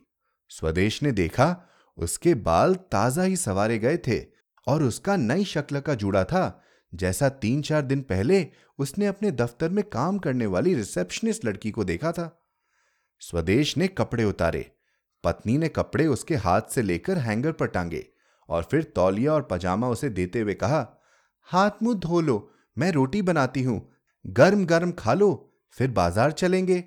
स्वदेश 0.48 1.02
ने 1.02 1.12
देखा, 1.12 1.56
उसके 1.98 2.34
बाल 2.34 2.74
ताज़ा 2.74 3.22
ही 3.22 3.36
सवारे 3.36 3.78
गए 3.78 3.96
थे। 3.96 4.18
और 4.66 4.82
उसका 4.82 5.16
नई 5.16 5.44
शक्ल 5.44 5.80
का 5.80 5.94
जूड़ा 5.94 6.24
था। 6.24 6.62
जैसा 6.92 7.28
तीन 7.28 7.62
चार 7.62 7.82
दिन 7.82 8.00
पहले 8.02 8.46
उसने 8.78 9.06
अपने 9.06 9.30
दफ्तर 9.30 9.68
में 9.68 9.82
काम 9.84 10.18
करने 10.18 10.46
वाली 10.46 10.74
रिसेप्शनिस्ट 10.74 11.44
लड़की 11.44 11.70
को 11.70 11.84
देखा 11.84 12.12
था। 12.12 12.36
स्वदेश 13.22 13.76
ने 13.76 13.88
कपड़े 13.88 14.24
उतारे। 14.24 14.70
पत्नी 15.24 15.56
ने 15.58 15.68
कपड़े 15.68 16.06
उसके 16.06 16.36
हाथ 16.36 16.70
से 16.70 16.82
लेकर 16.82 17.18
हैंगर 17.18 17.52
पर 17.52 17.66
टांगे 17.66 18.06
और 18.48 18.62
फिर 18.62 18.82
तौलिया 18.94 19.32
और 19.32 19.42
पजामा 19.42 19.88
उसे 19.88 20.08
देते 20.08 20.40
हुए 20.40 20.54
कहा, 20.54 20.86
हाथ 21.48 21.82
मुँह 21.82 21.98
धो 21.98 22.20
लो, 22.20 22.52
मैं 22.76 22.90
रोटी 22.92 23.22
बनाती 23.22 23.62
हूँ। 23.62 23.80
गर्म 24.24 24.64
गर्म 24.66 24.92
खा 24.92 25.14
लो, 25.14 25.52
फिर 25.76 25.90
बाज़ार 25.90 26.32
चलेंगे। 26.32 26.84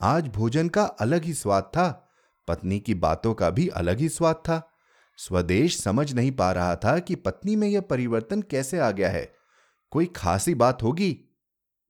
आज 0.00 0.28
भोजन 0.28 0.68
का 0.68 0.84
अलग 0.84 1.24
ही 1.24 1.34
स्वाद 1.34 1.70
था। 1.76 1.88
पत्नी 2.48 2.78
की 2.80 2.94
बातों 2.94 3.34
का 3.34 3.50
भी 3.50 3.68
अलग 3.68 3.98
ही 3.98 4.08
स्वाद 4.08 4.36
था। 4.36 4.62
स्वदेश 5.18 5.80
समझ 5.80 6.12
नहीं 6.12 6.32
पा 6.32 6.52
रहा 6.52 6.76
था 6.76 6.98
कि 6.98 7.14
पत्नी 7.14 7.56
में 7.56 7.68
यह 7.68 7.80
परिवर्तन 7.80 8.42
कैसे 8.42 8.78
आ 8.78 8.90
गया 8.90 9.10
है। 9.10 9.34
कोई 9.90 10.06
खासी 10.06 10.54
बात 10.54 10.82
होगी? 10.82 11.16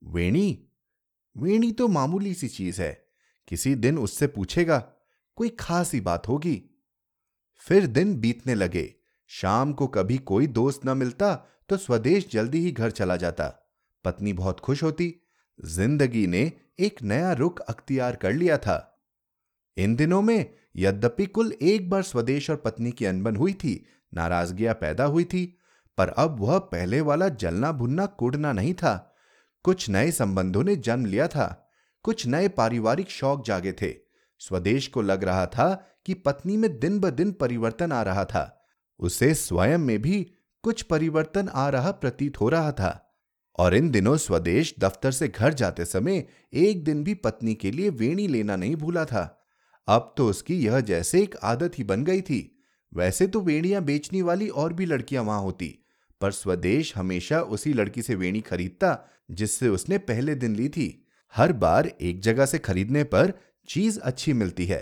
वेणी? 0.03 0.67
वेणी 1.37 1.71
तो 1.71 1.87
मामूली 1.87 2.33
सी 2.33 2.47
चीज़ 2.47 2.81
है। 2.81 3.07
किसी 3.47 3.75
दिन 3.75 3.97
उससे 3.97 4.27
पूछेगा, 4.27 4.77
कोई 5.35 5.49
खासी 5.49 6.01
बात 6.01 6.27
होगी। 6.27 6.61
फिर 7.57 7.87
दिन 7.87 8.15
बीतने 8.15 8.55
लगे। 8.55 8.93
शाम 9.27 9.73
को 9.73 9.87
कभी 9.87 10.17
कोई 10.17 10.47
दोस्त 10.47 10.85
न 10.85 10.97
मिलता 10.97 11.35
तो 11.69 11.77
स्वदेश 11.77 12.29
जल्दी 12.31 12.59
ही 12.59 12.71
घर 12.71 12.91
चला 12.91 13.15
जाता। 13.15 13.47
पत्नी 14.05 14.33
बहुत 14.33 14.59
खुश 14.59 14.83
होती। 14.83 15.15
ज़िंदगी 15.65 16.27
ने 16.27 16.51
एक 16.79 17.01
नया 17.03 17.33
रुख 17.33 17.59
अख्तियार 17.59 18.15
कर 18.15 18.33
लिया 18.33 18.57
था। 18.57 19.05
इन 19.77 19.95
दिनों 19.95 20.21
में 20.21 20.58
यद्यपि 20.75 21.25
कुल 21.25 21.53
एक 21.61 21.89
बार 21.89 22.03
स्वदेश 22.03 22.49
और 22.49 22.55
पत्नी 22.55 22.91
की 22.91 23.05
अनबन 23.05 23.35
हुई 23.35 23.53
थी, 23.53 23.85
नाराजगियाँ 24.13 24.73
पैदा 24.73 25.03
हुई 25.03 25.23
थी, 25.23 25.57
पर 25.97 26.07
अब 26.07 26.39
वह 26.39 26.59
पहले 26.59 27.01
वाला 27.01 27.29
जलना 27.29 27.71
भुनना 27.71 28.05
कुड़ना 28.05 28.53
नहीं 28.53 28.73
था। 28.73 29.15
कुछ 29.63 29.89
नए 29.89 30.11
संबंधों 30.11 30.63
ने 30.63 30.75
जन्म 30.75 31.05
लिया 31.05 31.27
था, 31.27 31.71
कुछ 32.03 32.27
नए 32.27 32.47
पारिवारिक 32.47 33.09
शौक 33.09 33.45
जागे 33.45 33.71
थे। 33.71 33.93
स्वदेश 34.39 34.87
को 34.87 35.01
लग 35.01 35.23
रहा 35.23 35.45
था 35.45 35.87
कि 36.05 36.13
पत्नी 36.13 36.57
में 36.57 36.79
दिन 36.79 36.99
ब 36.99 37.09
दिन 37.09 37.31
परिवर्तन 37.31 37.91
आ 37.91 38.01
रहा 38.01 38.25
था, 38.25 38.67
उसे 38.99 39.33
स्वयं 39.33 39.77
में 39.77 40.01
भी 40.01 40.31
कुछ 40.63 40.81
परिवर्तन 40.81 41.49
आ 41.53 41.69
रहा 41.69 41.91
प्रतीत 41.91 42.41
हो 42.41 42.49
रहा 42.49 42.71
था। 42.71 43.05
और 43.59 43.75
इन 43.75 43.89
दिनों 43.91 44.17
स्वदेश 44.17 44.75
दफ्तर 44.79 45.11
से 45.11 45.27
घर 45.27 45.53
जाते 45.53 45.85
समय 45.85 46.27
एक 46.53 46.83
दिन 46.83 47.03
भी 47.03 47.13
पत्नी 47.13 47.55
के 47.55 47.71
लिए 47.71 47.89
वेणी 47.89 48.27
लेना 48.27 48.55
नहीं 48.55 48.75
भूला 48.75 49.05
था। 49.05 49.38
अब 49.89 50.13
तो 50.17 50.27
उसकी 50.27 50.55
यह 50.55 50.79
जैसे 50.79 51.21
एक 51.21 51.35
आदत 51.43 51.77
ही 51.79 51.83
बन 51.83 52.03
गई 52.03 52.21
थी। 52.21 52.65
वैसे 52.93 53.27
तो 53.27 53.41
वेणियाँ 53.41 53.81
बेचने 53.83 54.21
वाली 54.21 54.47
और 54.47 54.73
भी 54.73 54.85
लड़कियाँ 54.85 55.23
वहाँ 55.23 55.41
होती, 55.41 55.85
पर 56.21 56.31
स्वदेश 56.31 56.95
हमेशा 56.97 57.41
उसी 57.41 57.73
लड़की 57.73 58.01
से 58.01 58.15
वेणी 58.15 58.41
खरीदता, 58.41 58.97
जिससे 59.31 59.67
उसने 59.67 59.97
पहले 59.97 60.35
दिन 60.35 60.55
ली 60.55 60.69
थी। 60.69 61.07
हर 61.33 61.53
बार 61.53 61.87
एक 62.01 62.21
जगह 62.21 62.45
से 62.45 62.59
खरीदने 62.59 63.03
पर 63.03 63.33
चीज़ 63.69 63.99
अच्छी 63.99 64.33
मिलती 64.33 64.65
है। 64.65 64.79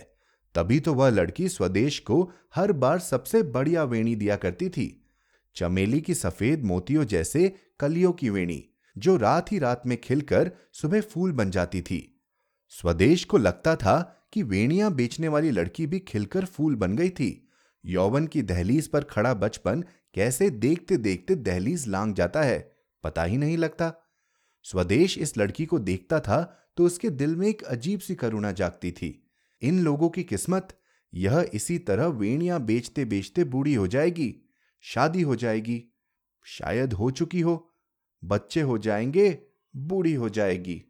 तभी 0.56 0.80
तो 0.80 0.94
वह 0.94 1.10
लड़की 1.10 1.50
स्वदेश 1.50 2.00
को 2.00 2.32
हर 2.56 2.72
बार 2.72 3.00
सबसे 3.00 3.44
बढ़िया 3.44 3.84
वेणी 3.84 4.16
दिया 4.16 4.36
करती 4.36 4.70
थी। 4.70 5.06
चमेली 5.56 6.02
की 6.02 6.14
सफ़ेद 6.14 6.64
मोतियों 6.64 7.04
जैसे 7.04 7.54
कलियों 7.80 8.12
की 8.12 8.30
वेणी, 8.30 8.64
जो 8.98 9.18
रात 9.18 9.52
ही 9.52 9.60
रात 9.60 9.84
में 9.86 10.02
खिलकर 10.02 10.52
सुबह 10.74 11.02
फूल 11.02 11.32
बन 11.32 11.52
जाती 11.52 11.82
थी। 11.82 12.22
स्वदेश 12.70 13.24
को 13.24 13.38
लगता 13.38 13.76
था 13.76 14.17
कि 14.34 14.44
वेणियाँ 14.44 14.92
बेचने 14.94 15.28
वाली 15.28 15.52
लड़की 15.52 15.86
भी 15.88 16.00
खिलकर 16.00 16.46
फूल 16.46 16.76
बन 16.76 16.96
गई 16.96 17.10
थी। 17.10 17.30
यौवन 17.84 18.28
की 18.28 18.42
दहलीज 18.42 18.88
पर 18.88 19.04
खड़ा 19.04 19.34
बचपन 19.34 19.84
कैसे 20.16 20.50
देखते 20.50 20.98
देखते 20.98 21.36
दहलीज 21.36 21.88
लांग 21.88 22.14
जाता 22.16 22.44
है, 22.44 22.60
पता 23.04 23.24
ही 23.24 23.38
नहीं 23.38 23.58
लगता। 23.58 23.94
स्वदेश 24.66 25.18
इस 25.18 25.38
लड़की 25.38 25.66
को 25.66 25.80
देखता 25.80 26.20
था 26.20 26.44
तो 26.78 26.86
उसके 26.86 27.10
दिल 27.10 27.36
में 27.36 27.48
एक 27.48 27.62
अजीब 27.64 28.00
सी 28.00 28.16
करुणा 28.16 28.52
जागती 28.52 28.92
थी। 28.92 29.10
इन 29.62 29.80
लोगों 29.80 30.10
की 30.10 30.24
किस्मत, 30.24 30.68
यह 31.14 31.50
इसी 31.54 31.78
तरह 31.80 32.08
वेणियाँ 32.08 32.60
बेचते 32.62 33.06
बेचते 33.06 33.44
बूढ़ी 33.44 33.74
हो 33.74 33.88
जाएगी, 33.88 34.34
शादी 34.84 35.22
हो 35.22 35.36
जाएगी, 35.36 35.84
शायद 36.46 36.94
हो 36.94 37.10
चुकी 37.12 37.42
हो, 37.42 37.74
बच्चे 38.24 38.62
हो 38.62 38.78
जाएँगे, 38.78 39.30
बूढ़ी 39.76 40.14
हो 40.14 40.30
जाएगी। 40.30 40.82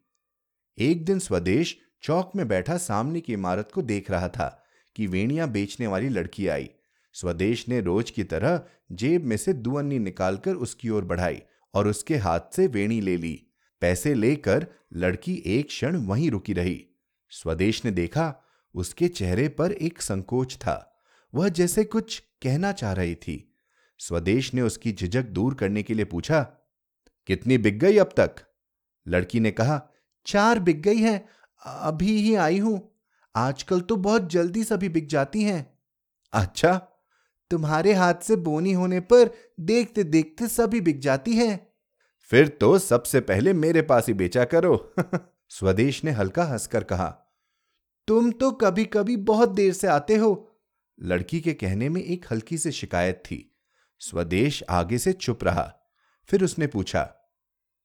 एक 0.78 1.06
दिन 1.06 1.20
स्वदेश 1.20 1.78
चौक 2.04 2.32
में 2.36 2.48
बैठा 2.48 2.78
सामने 2.78 3.22
की 3.22 3.34
इमारत 3.34 3.72
को 3.74 3.82
देख 3.82 4.12
रहा 4.12 4.28
था 4.30 4.48
कि 4.96 5.08
वेणियाँ 5.08 5.50
बेचने 5.50 5.88
वाली 5.88 6.10
लड़की 6.10 6.48
आई। 6.48 6.70
स्वदेश 7.14 7.68
ने 7.70 7.82
रोज 7.82 8.12
की 8.12 8.24
तरह 8.24 8.62
जेब 8.92 9.24
में 9.24 9.38
से 9.38 9.54
दुअन्नी 9.54 10.00
निकालकर 10.00 10.54
उसकी 10.54 10.90
ओर 10.90 11.06
बढ़ाई 11.06 11.42
और 11.74 11.88
उसके 11.88 12.18
हाथ 12.18 12.40
से 12.56 12.68
वेणी 12.68 13.00
ले 13.02 13.18
ली। 13.18 13.34
पैसे 13.82 14.14
लेकर 14.14 14.68
लड़की 14.94 15.44
एक 15.46 15.68
क्षण 15.68 15.96
वहीं 15.98 16.30
रुकी 16.32 16.54
रही। 16.54 16.86
स्वदेश 17.30 17.86
ने 17.86 17.92
देखा 17.92 18.34
उसके 18.76 19.08
चेहरे 19.08 19.48
पर 19.50 19.72
एक 19.72 20.02
संकोच 20.02 20.56
था। 20.56 21.04
वह 21.34 21.50
जैसे 21.50 21.84
कुछ 21.84 22.20
कहना 22.42 22.72
चाह 22.72 22.94
रही 22.94 23.16
थी। 23.16 23.44
स्वदेश 24.00 24.54
ने 24.54 24.62
उसकी 24.62 24.92
झिझक 24.92 25.26
दूर 25.26 25.54
करने 25.54 25.84
के 25.84 25.94
लिए 25.94 26.06
पूछा, 26.06 26.42
कितनी 27.28 27.58
बिक 27.58 27.80
गई 27.80 27.98
अब 27.98 28.14
तक? 28.18 28.36
लड़की 29.08 29.40
ने 29.40 29.52
कहा, 29.52 29.82
चार 30.26 30.60
बिक 30.60 30.82
गई 30.82 30.98
है। 30.98 31.26
अभी 31.66 32.22
ही 32.22 32.36
आई 32.36 32.60
हूँ। 32.60 32.98
आजकल 33.36 33.82
तो 33.82 33.96
बहुत 33.96 34.30
जल्दी 34.30 34.64
सभी 34.64 34.90
बिक 34.90 35.08
जाती 35.08 35.44
हैं। 35.44 35.78
अच्छा 36.34 36.74
तुम्हारे 37.52 37.94
हाथ 37.94 38.14
से 38.14 38.36
बोनी 38.36 38.74
होने 38.74 39.00
पर 39.00 39.30
देखते 39.60 40.04
देखते 40.04 40.48
सभी 40.48 40.82
बिक 40.82 41.00
जाती 41.00 41.34
है। 41.34 41.68
फिर 42.32 42.48
तो 42.48 42.80
सबसे 42.80 43.20
पहले 43.20 43.54
मेरे 43.54 43.82
पास 43.82 44.08
ही 44.08 44.14
बेचा 44.14 44.46
करो। 44.46 44.94
स्वदेश 45.50 46.04
ने 46.04 46.12
हल्का 46.12 46.44
हंसकर 46.44 46.84
कहा, 46.84 47.08
तुम 48.08 48.32
तो 48.32 48.52
कभी 48.52 48.86
कभी 48.86 49.18
बहुत 49.18 49.50
देर 49.50 49.74
से 49.74 49.88
आते 49.88 50.16
हो। 50.16 50.58
लड़की 51.02 51.42
के 51.42 51.54
कहने 51.54 51.90
में 51.90 52.02
एक 52.04 52.26
हल्की 52.32 52.58
सी 52.58 52.72
शिकायत 52.72 53.24
थी। 53.26 53.58
स्वदेश 54.00 54.64
आगे 54.70 54.98
से 54.98 55.14
चुप 55.14 55.44
रहा, 55.44 55.74
फिर 56.30 56.44
उसने 56.44 56.68
पूछा, 56.68 57.04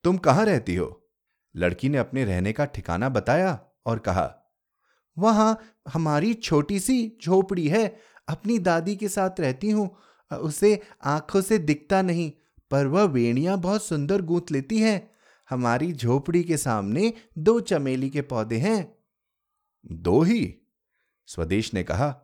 तुम 0.04 0.18
कहाँ 0.18 0.44
रहती 0.44 0.74
हो? 0.74 1.01
लड़की 1.54 1.88
ने 1.88 1.99
अपने 1.99 2.25
रहने 2.25 2.52
का 2.52 2.64
ठिकाना 2.64 3.09
बताया 3.09 3.59
और 3.87 3.99
कहा, 3.99 4.32
वहाँ 5.16 5.59
हमारी 5.92 6.32
छोटी 6.35 6.78
सी 6.80 7.18
झोपड़ी 7.25 7.66
है, 7.68 7.87
अपनी 8.28 8.59
दादी 8.59 8.97
के 8.97 9.09
साथ 9.09 9.40
रहती 9.40 9.71
हूँ। 9.71 9.88
उसे 10.30 10.78
आँखों 11.04 11.40
से 11.40 11.59
दिखता 11.59 12.02
नहीं, 12.02 12.30
पर 12.71 12.87
वह 12.87 13.02
वेणियाँ 13.04 13.59
बहुत 13.59 13.85
सुंदर 13.85 14.23
गूंथ 14.23 14.50
लेती 14.52 14.78
है। 14.78 15.11
हमारी 15.49 15.92
झोपड़ी 15.92 16.42
के 16.42 16.56
सामने 16.56 17.12
दो 17.38 17.59
चमेली 17.61 18.11
के 18.11 18.21
पौधे 18.23 18.56
हैं। 18.56 18.94
दो 19.92 20.21
ही? 20.23 20.54
स्वदेश 21.28 21.73
ने 21.75 21.82
कहा, 21.82 22.14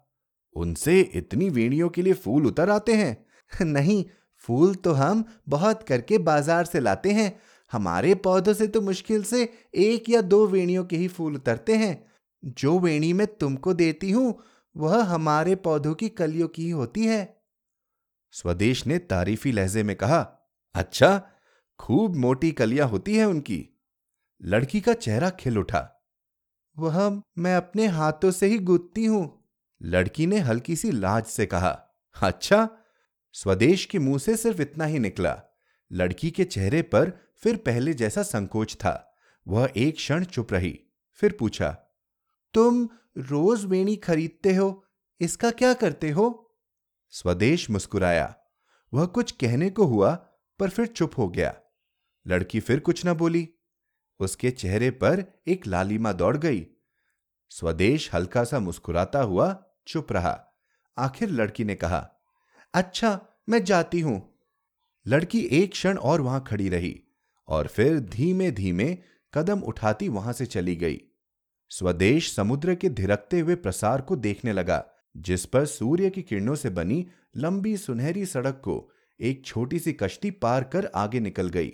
उनसे 0.56 1.00
इतनी 1.00 1.48
वेणियों 1.50 1.88
के 1.88 2.02
लिए 2.02 2.12
फूल 2.12 2.46
उतर 2.46 2.70
आते 2.70 2.94
हैं। 2.94 3.64
नहीं, 3.64 4.04
फूल 4.44 4.74
तो 4.74 4.92
हम 4.92 5.24
बहुत 5.48 5.82
करके 5.82 6.18
बाज़ार 6.18 6.64
से 6.64 6.80
लाते 6.80 7.12
हैं। 7.12 7.30
हमारे 7.72 8.14
पौधों 8.14 8.54
से 8.54 8.66
तो 8.66 8.80
मुश्किल 8.80 9.22
से 9.22 9.52
एक 9.74 10.08
या 10.08 10.20
दो 10.20 10.46
वेणियों 10.46 10.84
के 10.84 10.96
ही 10.96 11.08
फूल 11.08 11.34
उतरते 11.34 11.76
हैं। 11.76 12.12
जो 12.44 12.78
वेणी 12.78 13.12
मैं 13.12 13.26
तुमको 13.26 13.74
देती 13.74 14.10
हूँ, 14.10 14.42
वह 14.76 15.02
हमारे 15.02 15.54
पौधों 15.54 15.94
की 15.94 16.08
कलियों 16.08 16.48
की 16.48 16.70
होती 16.70 17.06
है। 17.06 17.42
स्वदेश 18.32 18.86
ने 18.86 18.98
तारीफी 18.98 19.52
लहजे 19.52 19.82
में 19.82 19.96
कहा 19.96 20.20
अच्छा 20.74 21.28
खूब 21.78 22.16
मोटी 22.16 22.52
कलियाँ 22.52 22.88
होती 22.88 23.16
है 23.16 23.24
उनकी। 23.24 23.68
लड़की 24.42 24.80
का 24.80 24.92
चेहरा 24.92 25.30
खिल 25.30 25.58
उठा। 25.58 26.04
वह 26.78 27.22
मैं 27.38 27.56
अपने 27.56 27.86
हाथों 27.86 28.30
से 28.30 28.46
ही 28.46 28.58
गूंथती 28.58 29.04
हूँ। 29.04 29.44
लड़की 29.82 30.26
ने 30.26 30.38
हल्की 30.38 30.76
सी 30.76 30.90
लाज 30.90 31.24
से 31.24 31.46
कहा 31.46 31.70
अच्छा। 32.22 32.68
स्वदेश 33.32 33.84
के 33.84 33.98
मुँह 33.98 34.18
से 34.18 34.36
सिर्फ़ 34.36 34.62
इतना 34.62 34.84
ही 34.84 34.98
निकला। 34.98 35.42
लड़की 35.92 36.30
के 36.30 36.44
चेहरे 36.44 36.82
पर 36.82 37.27
फिर 37.42 37.56
पहले 37.56 37.94
जैसा 37.94 38.22
संकोच 38.22 38.74
था। 38.74 39.14
वह 39.46 39.72
एक 39.76 39.94
क्षण 39.94 40.24
चुप 40.24 40.52
रही, 40.52 40.78
फिर 41.12 41.36
पूछा, 41.38 41.70
तुम 42.54 42.88
रोज 43.18 43.64
वेणी 43.64 43.96
खरीदते 43.96 44.54
हो? 44.54 44.84
इसका 45.20 45.50
क्या 45.50 45.72
करते 45.74 46.10
हो? 46.10 46.56
स्वदेश 47.10 47.70
मुस्कुराया। 47.70 48.34
वह 48.92 49.06
कुछ 49.06 49.30
कहने 49.32 49.70
को 49.70 49.84
हुआ, 49.84 50.14
पर 50.58 50.70
फिर 50.70 50.86
चुप 50.86 51.18
हो 51.18 51.28
गया। 51.28 51.54
लड़की 52.26 52.60
फिर 52.60 52.80
कुछ 52.80 53.06
न 53.06 53.12
बोली। 53.12 53.48
उसके 54.20 54.50
चेहरे 54.50 54.90
पर 54.90 55.24
एक 55.48 55.66
लालिमा 55.66 56.12
दौड़ 56.12 56.36
गई। 56.36 56.66
स्वदेश 57.50 58.12
हल्का 58.14 58.44
सा 58.44 58.60
मुस्कुराता 58.60 59.20
हुआ 59.20 59.64
चुप 59.86 60.12
रहा। 60.12 60.38
आखिर 60.98 61.28
लड़की 61.28 61.64
ने 61.64 61.74
कहा 61.74 62.08
अच्छा 62.74 63.20
मैं 63.48 63.64
जाती 63.64 64.00
हूँ। 64.00 64.38
लड़की 65.06 65.40
एक 65.52 65.70
क्षण 65.72 65.98
और 65.98 66.20
वहाँ 66.20 66.44
खड़ी 66.48 66.68
रही। 66.68 67.07
और 67.48 67.66
फिर 67.66 67.98
धीमे 68.00 68.50
धीमे 68.50 68.96
कदम 69.34 69.60
उठाती 69.60 70.08
वहाँ 70.08 70.32
से 70.32 70.46
चली 70.46 70.76
गई। 70.76 71.00
स्वदेश 71.70 72.32
समुद्र 72.34 72.74
के 72.74 72.88
धिरकते 72.88 73.40
हुए 73.40 73.54
प्रसार 73.54 74.00
को 74.00 74.16
देखने 74.16 74.52
लगा, 74.52 74.84
जिस 75.16 75.46
पर 75.46 75.64
सूर्य 75.66 76.10
की 76.10 76.22
किरणों 76.22 76.54
से 76.54 76.70
बनी 76.70 77.06
लंबी 77.36 77.76
सुनहरी 77.76 78.24
सड़क 78.26 78.60
को 78.64 78.90
एक 79.20 79.44
छोटी 79.44 79.78
सी 79.78 79.92
कश्ती 79.92 80.30
पार 80.30 80.64
कर 80.64 80.90
आगे 80.94 81.20
निकल 81.20 81.48
गई। 81.48 81.72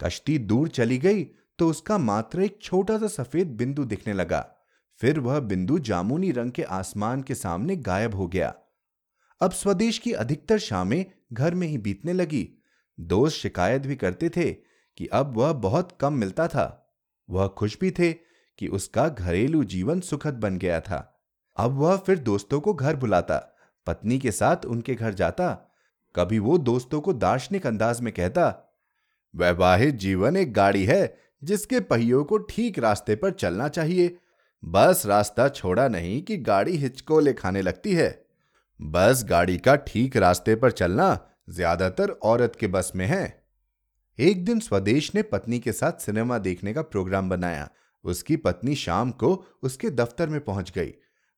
कश्ती 0.00 0.38
दूर 0.38 0.68
चली 0.68 0.98
गई 0.98 1.24
तो 1.58 1.68
उसका 1.68 1.98
मात्र 1.98 2.42
एक 2.42 2.58
छोटा 2.62 2.96
सा 2.98 3.06
सफ़ेद 3.06 3.46
बिंदु 3.48 3.84
दिखने 3.84 4.12
लगा। 4.12 4.40
फिर 5.00 5.18
वह 5.20 5.38
बिंदु 5.40 5.78
जामुनी 5.78 6.30
रंग 6.30 6.52
के 6.52 6.62
आसमान 6.62 7.22
के 7.22 7.34
सामने 7.34 7.76
गायब 7.76 8.14
हो 8.14 8.26
गया। 8.26 8.54
अब 9.40 9.50
स्वदेश 9.50 9.98
की 9.98 10.12
अधिकतर 10.12 10.58
शामें 10.58 11.04
घर 11.32 11.54
में 11.54 11.66
ही 11.68 11.78
बीतने 11.78 12.12
लगी। 12.12 12.48
दोस्त 12.98 13.36
शिकायत 13.36 13.82
भी 13.82 13.96
करते 13.96 14.28
थे 14.28 14.50
कि 15.00 15.06
अब 15.06 15.36
वह 15.36 15.52
बहुत 15.52 15.96
कम 16.00 16.12
मिलता 16.12 16.46
था। 16.48 16.94
वह 17.28 17.46
खुश 17.48 17.78
भी 17.80 17.90
थे 17.90 18.12
कि 18.58 18.66
उसका 18.68 19.08
घरेलू 19.08 19.64
जीवन 19.64 20.00
सुखद 20.00 20.34
बन 20.34 20.58
गया 20.58 20.80
था। 20.80 21.22
अब 21.56 21.78
वह 21.78 21.96
फिर 21.96 22.18
दोस्तों 22.18 22.60
को 22.60 22.74
घर 22.74 22.96
बुलाता, 22.96 23.36
पत्नी 23.86 24.18
के 24.18 24.30
साथ 24.30 24.66
उनके 24.66 24.94
घर 24.94 25.14
जाता, 25.14 25.52
कभी 26.14 26.38
वो 26.38 26.58
दोस्तों 26.58 27.00
को 27.00 27.12
दार्शनिक 27.12 27.66
अंदाज 27.66 28.00
में 28.00 28.12
कहता, 28.12 28.76
वैवाहिक 29.34 29.96
जीवन 29.96 30.36
एक 30.36 30.52
गाड़ी 30.52 30.84
है 30.84 31.16
जिसके 31.44 31.80
पहियों 31.80 32.24
को 32.24 32.38
ठीक 32.38 32.78
रास्ते 32.78 33.16
पर 33.16 33.30
चलना 33.30 33.68
चाहिए। 33.68 34.16
बस 34.64 35.06
रास्ता 35.06 35.48
छोड़ा 35.48 35.88
नहीं 35.88 36.22
कि 36.22 36.36
गाड़ी 36.36 36.76
हिचकोले 36.76 37.32
खाने 37.32 37.62
लगती 37.62 37.94
है। 37.94 38.24
बस 38.80 39.24
गाड़ी 39.24 39.58
का 39.58 39.76
ठीक 39.76 40.16
रास्ते 40.16 40.54
पर 40.54 40.70
चलना 40.70 41.18
ज़्यादातर 41.50 42.10
औरत 42.10 42.56
के 42.60 42.66
बस 42.66 42.92
में 42.96 43.06
है। 43.06 43.39
एक 44.20 44.44
दिन 44.44 44.60
स्वदेश 44.60 45.14
ने 45.14 45.22
पत्नी 45.22 45.58
के 45.58 45.72
साथ 45.72 45.92
सिनेमा 45.92 46.38
देखने 46.38 46.74
का 46.74 46.82
प्रोग्राम 46.82 47.28
बनाया। 47.30 47.70
उसकी 48.04 48.36
पत्नी 48.36 48.74
शाम 48.74 49.10
को 49.10 49.44
उसके 49.62 49.90
दफ्तर 49.90 50.28
में 50.28 50.40
पहुँच 50.40 50.70
गई। 50.70 50.92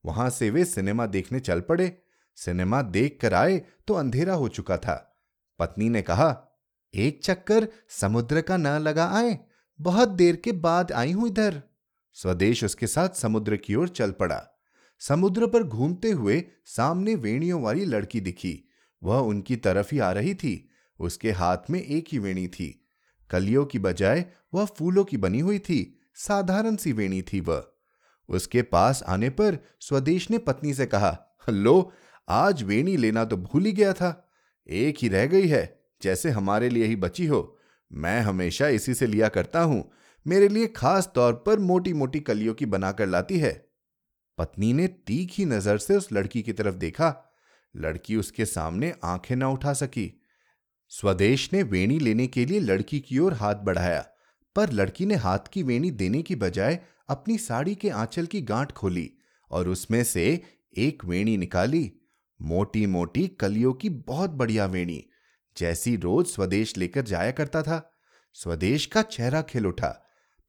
वहाँ 0.05 0.31
से 0.31 0.51
वे 0.51 0.64
सिनेमा 0.64 1.07
देखने 1.07 1.40
चल 1.40 1.61
पड़े। 1.61 1.99
सिनेमा 2.37 2.83
देख 2.83 3.18
कर 3.23 3.35
आए 3.35 3.62
तो 3.87 3.95
अंधेरा 3.95 4.35
हो 4.35 4.49
चुका 4.49 4.77
था। 4.77 5.21
पत्नी 5.59 5.88
ने 5.88 6.03
कहा, 6.03 6.59
एक 6.95 7.25
चक्कर 7.25 7.68
समुद्र 7.88 8.40
का 8.40 8.57
न 8.57 8.66
लगा 8.66 9.07
आए, 9.07 9.38
बहुत 9.81 10.09
देर 10.09 10.37
के 10.37 10.53
बाद 10.53 10.92
आई 10.92 11.12
हूँ 11.12 11.29
इधर। 11.29 11.62
स्वदेश 12.12 12.64
उसके 12.64 12.87
साथ 12.87 13.09
समुद्र 13.09 13.57
की 13.57 13.75
ओर 13.75 13.88
चल 13.88 14.11
पड़ा। 14.11 14.42
समुद्र 14.99 15.47
पर 15.47 15.62
घूमते 15.62 16.11
हुए 16.11 16.45
सामने 16.66 17.14
वेणियों 17.14 17.62
वाली 17.62 17.85
लड़की 17.85 18.21
दिखी। 18.21 18.68
वह 19.03 19.18
उनकी 19.18 19.57
तरफ़ 19.57 19.88
ही 19.92 19.99
आ 19.99 20.12
रही 20.12 20.35
थी। 20.35 20.68
उसके 21.02 21.30
हाथ 21.30 21.56
में 21.70 21.82
एक 21.82 22.04
ही 22.12 22.18
वेणी 22.18 22.48
थी। 22.48 22.88
कलियों 23.30 23.64
की 23.64 23.78
बजाय 23.78 24.26
वह 24.54 24.64
फूलों 24.64 25.04
की 25.04 25.16
बनी 25.16 25.40
हुई 25.40 25.58
थी। 25.58 26.00
साधारण 26.14 26.76
सी 26.76 26.92
वेणी 26.92 27.22
थी 27.22 27.40
वह। 27.40 27.66
उसके 28.28 28.62
पास 28.62 29.02
आने 29.02 29.30
पर 29.30 29.58
स्वदेश 29.80 30.30
ने 30.30 30.38
पत्नी 30.38 30.74
से 30.74 30.86
कहा, 30.86 31.38
लो, 31.50 31.92
आज 32.28 32.62
वेणी 32.62 32.96
लेना 32.96 33.24
तो 33.24 33.36
भूल 33.36 33.64
ही 33.64 33.72
गया 33.72 33.92
था। 33.92 34.28
एक 34.68 34.96
ही 35.02 35.08
रह 35.08 35.26
गई 35.26 35.46
है, 35.46 35.84
जैसे 36.02 36.30
हमारे 36.30 36.68
लिए 36.68 36.84
ही 36.84 36.96
बची 36.96 37.26
हो। 37.26 37.58
मैं 37.92 38.20
हमेशा 38.20 38.68
इसी 38.68 38.94
से 38.94 39.06
लिया 39.06 39.28
करता 39.28 39.62
हूँ। 39.62 39.92
मेरे 40.26 40.48
लिए 40.48 40.66
खास 40.66 41.12
तौर 41.14 41.32
पर 41.32 41.58
मोटी 41.58 41.92
मोटी 41.92 42.20
कलियों 42.20 42.54
की 42.54 42.66
बनाकर 42.66 43.06
लाती 43.06 43.38
है। 43.38 43.68
पत्नी 44.38 44.72
ने 44.72 44.86
तीखी 44.86 45.44
नज़र 45.44 45.78
से 45.78 45.96
उस 45.96 46.12
लड़की 46.12 46.42
की 46.42 46.52
तरफ़ 46.52 46.74
देखा। 46.74 47.34
लड़की 47.76 48.16
उसके 48.16 48.44
सामने 48.44 48.94
आँखें 49.04 49.36
ना 49.36 49.48
उठा 49.48 49.72
सकी। 49.72 50.21
स्वदेश 50.92 51.48
ने 51.52 51.62
वेणी 51.62 51.98
लेने 51.98 52.26
के 52.26 52.44
लिए 52.46 52.61
लड़की 52.61 53.00
की 53.00 53.18
ओर 53.18 53.35
हाथ 53.35 53.55
बढ़ाया, 53.55 54.05
पर 54.57 54.72
लड़की 54.72 55.07
ने 55.07 55.14
हाथ 55.14 55.38
की 55.52 55.62
वेणी 55.62 55.90
देने 55.90 56.22
की 56.22 56.35
बजाय 56.37 56.78
अपनी 57.09 57.37
साड़ी 57.38 57.74
के 57.74 57.90
आंचल 57.90 58.26
की 58.26 58.40
गांठ 58.40 58.72
खोली 58.72 59.11
और 59.50 59.68
उसमें 59.68 60.02
से 60.05 60.42
एक 60.76 61.05
वेणी 61.05 61.37
निकाली। 61.37 61.92
मोटी 62.40 62.87
मोटी 62.87 63.26
कलियों 63.28 63.72
की 63.72 63.88
बहुत 63.88 64.31
बढ़िया 64.31 64.66
वेणी, 64.66 65.05
जैसी 65.57 65.96
रोज 65.96 66.26
स्वदेश 66.26 66.76
लेकर 66.76 67.02
जाया 67.02 67.31
करता 67.31 67.62
था। 67.62 67.92
स्वदेश 68.33 68.87
का 68.87 69.02
चेहरा 69.02 69.42
खिल 69.42 69.66
उठा, 69.66 69.88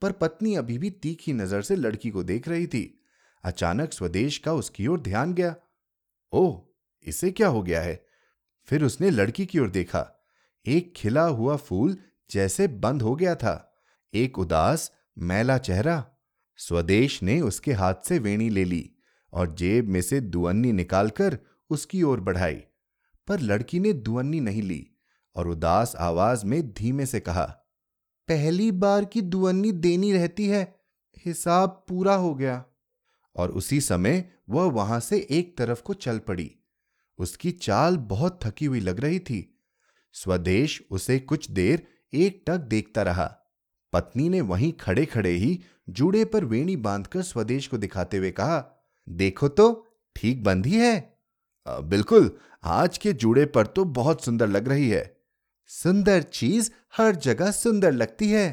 पर 0.01 0.11
पत्नी 0.11 0.55
अभी 0.55 0.77
भी 0.77 0.89
तीखी 0.89 1.33
नज़र 1.33 1.61
से 1.61 1.75
लड़की 1.75 2.09
को 2.09 2.23
देख 2.23 2.47
रही 2.47 2.67
थी। 2.67 3.03
अचानक 3.43 3.93
स्वदेश 3.93 4.37
का 4.37 4.53
उसकी 4.53 4.87
ओर 4.87 4.99
ध्यान 4.99 5.33
गया। 5.33 5.55
ओह, 6.33 6.61
इसे 7.07 7.31
क्या 7.31 7.47
हो 7.47 7.63
गया 7.63 7.81
है? 7.81 8.05
फिर 8.65 8.83
उसने 8.83 9.09
लड़की 9.09 9.45
की 9.45 9.59
ओर 9.59 9.69
देखा। 9.69 10.09
एक 10.65 10.93
खिला 10.95 11.25
हुआ 11.25 11.55
फूल 11.55 11.97
जैसे 12.31 12.67
बंद 12.67 13.01
हो 13.01 13.15
गया 13.15 13.35
था। 13.35 13.75
एक 14.13 14.39
उदास, 14.39 14.91
मैला 15.17 15.57
चेहरा। 15.57 16.05
स्वदेश 16.57 17.23
ने 17.23 17.41
उसके 17.41 17.73
हाथ 17.73 17.95
से 18.05 18.19
वेणी 18.19 18.49
ले 18.49 18.65
ली 18.65 18.91
और 19.33 19.55
जेब 19.55 19.89
में 19.89 20.01
से 20.01 20.21
दुअन्नी 20.21 20.71
निकालकर 20.71 21.39
उसकी 21.69 22.03
ओर 22.03 22.19
बढ़ाई। 22.19 22.63
पर 23.27 23.39
लड़की 23.39 23.79
ने 23.79 23.93
दुअन्नी 23.93 24.39
नहीं 24.39 24.61
ली 24.61 24.87
और 25.35 25.47
उदास 25.47 25.95
आवाज़ 25.95 26.45
में 26.45 26.73
धीमे 26.73 27.05
से 27.05 27.19
कहा, 27.19 27.43
पहली 28.27 28.71
बार 28.71 29.05
की 29.05 29.21
दुअन्नी 29.21 29.71
देनी 29.71 30.13
रहती 30.13 30.47
है, 30.47 30.75
हिसाब 31.25 31.85
पूरा 31.87 32.15
हो 32.15 32.35
गया। 32.35 32.65
और 33.35 33.51
उसी 33.51 33.81
समय 33.81 34.31
वह 34.49 34.63
वहाँ 34.63 34.99
से 34.99 35.27
एक 35.29 35.57
तरफ़ 35.57 35.81
को 35.81 35.93
चल 35.93 36.19
पड़ी। 36.19 36.55
उसकी 37.17 37.51
चाल 37.51 37.97
बहुत 37.97 38.39
थकी 38.43 38.65
हुई 38.65 38.79
लग 38.79 38.99
रही 38.99 39.19
थी 39.19 39.52
स्वदेश 40.15 40.81
उसे 40.91 41.19
कुछ 41.19 41.49
देर 41.51 41.87
एक 42.13 42.43
टक 42.47 42.57
देखता 42.59 43.01
रहा। 43.01 43.25
पत्नी 43.93 44.27
ने 44.29 44.41
वहीं 44.41 44.71
खड़े 44.73 45.05
खड़े 45.05 45.29
ही 45.29 45.59
जूड़े 45.89 46.23
पर 46.25 46.45
वेणी 46.45 46.75
बांधकर 46.75 47.21
स्वदेश 47.21 47.67
को 47.67 47.77
दिखाते 47.77 48.17
हुए 48.17 48.31
कहा, 48.31 48.63
देखो 49.07 49.47
तो 49.47 49.87
ठीक 50.15 50.43
बंधी 50.43 50.77
है? 50.77 51.19
बिल्कुल, 51.67 52.31
आज 52.63 52.97
के 52.97 53.13
जूड़े 53.13 53.45
पर 53.45 53.65
तो 53.65 53.83
बहुत 53.85 54.23
सुंदर 54.25 54.47
लग 54.47 54.67
रही 54.67 54.89
है। 54.89 55.11
सुंदर 55.69 56.21
चीज़ 56.21 56.71
हर 56.97 57.15
जगह 57.15 57.51
सुंदर 57.51 57.91
लगती 57.91 58.29
है। 58.29 58.51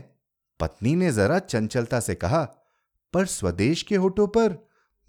पत्नी 0.61 0.95
ने 0.95 1.13
जरा 1.13 1.39
चंचलता 1.39 2.01
से 2.01 2.15
कहा, 2.15 2.43
पर 3.15 3.27
स्वदेश 3.27 3.83
के 3.83 3.97
होठों 3.97 4.27
पर 4.29 4.59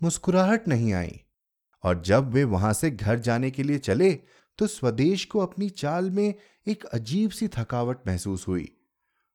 मुस्कुराहट 0.02 0.68
नहीं 0.68 0.94
आई। 0.94 1.20
और 1.84 2.02
जब 2.02 2.32
वे 2.32 2.44
वहाँ 2.44 2.74
से 2.74 2.92
घर 2.92 3.20
जाने 3.20 3.52
के 3.52 3.64
लिए 3.64 3.78
चले 3.78 4.12
तो 4.62 4.67
स्वदेश 4.67 5.26
को 5.26 5.39
अपनी 5.39 5.69
चाल 5.69 6.12
में 6.12 6.34
एक 6.67 6.84
अजीब 6.84 7.30
सी 7.30 7.47
थकावट 7.47 7.97
महसूस 8.08 8.47
हुई। 8.47 8.78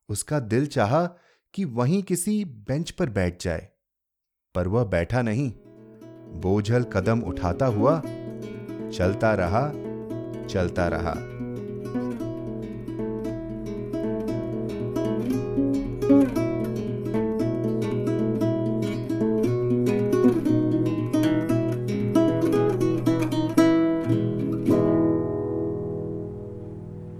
उसका 0.09 0.41
दिल 0.41 0.67
चाहा 0.67 1.11
कि 1.55 1.65
वहीं 1.65 2.03
किसी 2.03 2.45
बेंच 2.45 2.91
पर 2.91 3.09
बैठ 3.09 3.45
जाए। 3.45 3.69
पर 4.55 4.69
वह 4.69 4.85
बैठा 4.85 5.23
नहीं। 5.23 5.53
बोझल 6.41 6.85
कदम 6.85 7.21
उठाता 7.21 7.67
हुआ 7.67 8.03
चलता 8.91 9.35
रहा 9.35 9.73
चलता 10.47 10.89
रहा। 10.89 11.15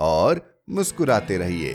और 0.00 0.64
मुस्कुराते 0.70 1.36
रहिए। 1.36 1.74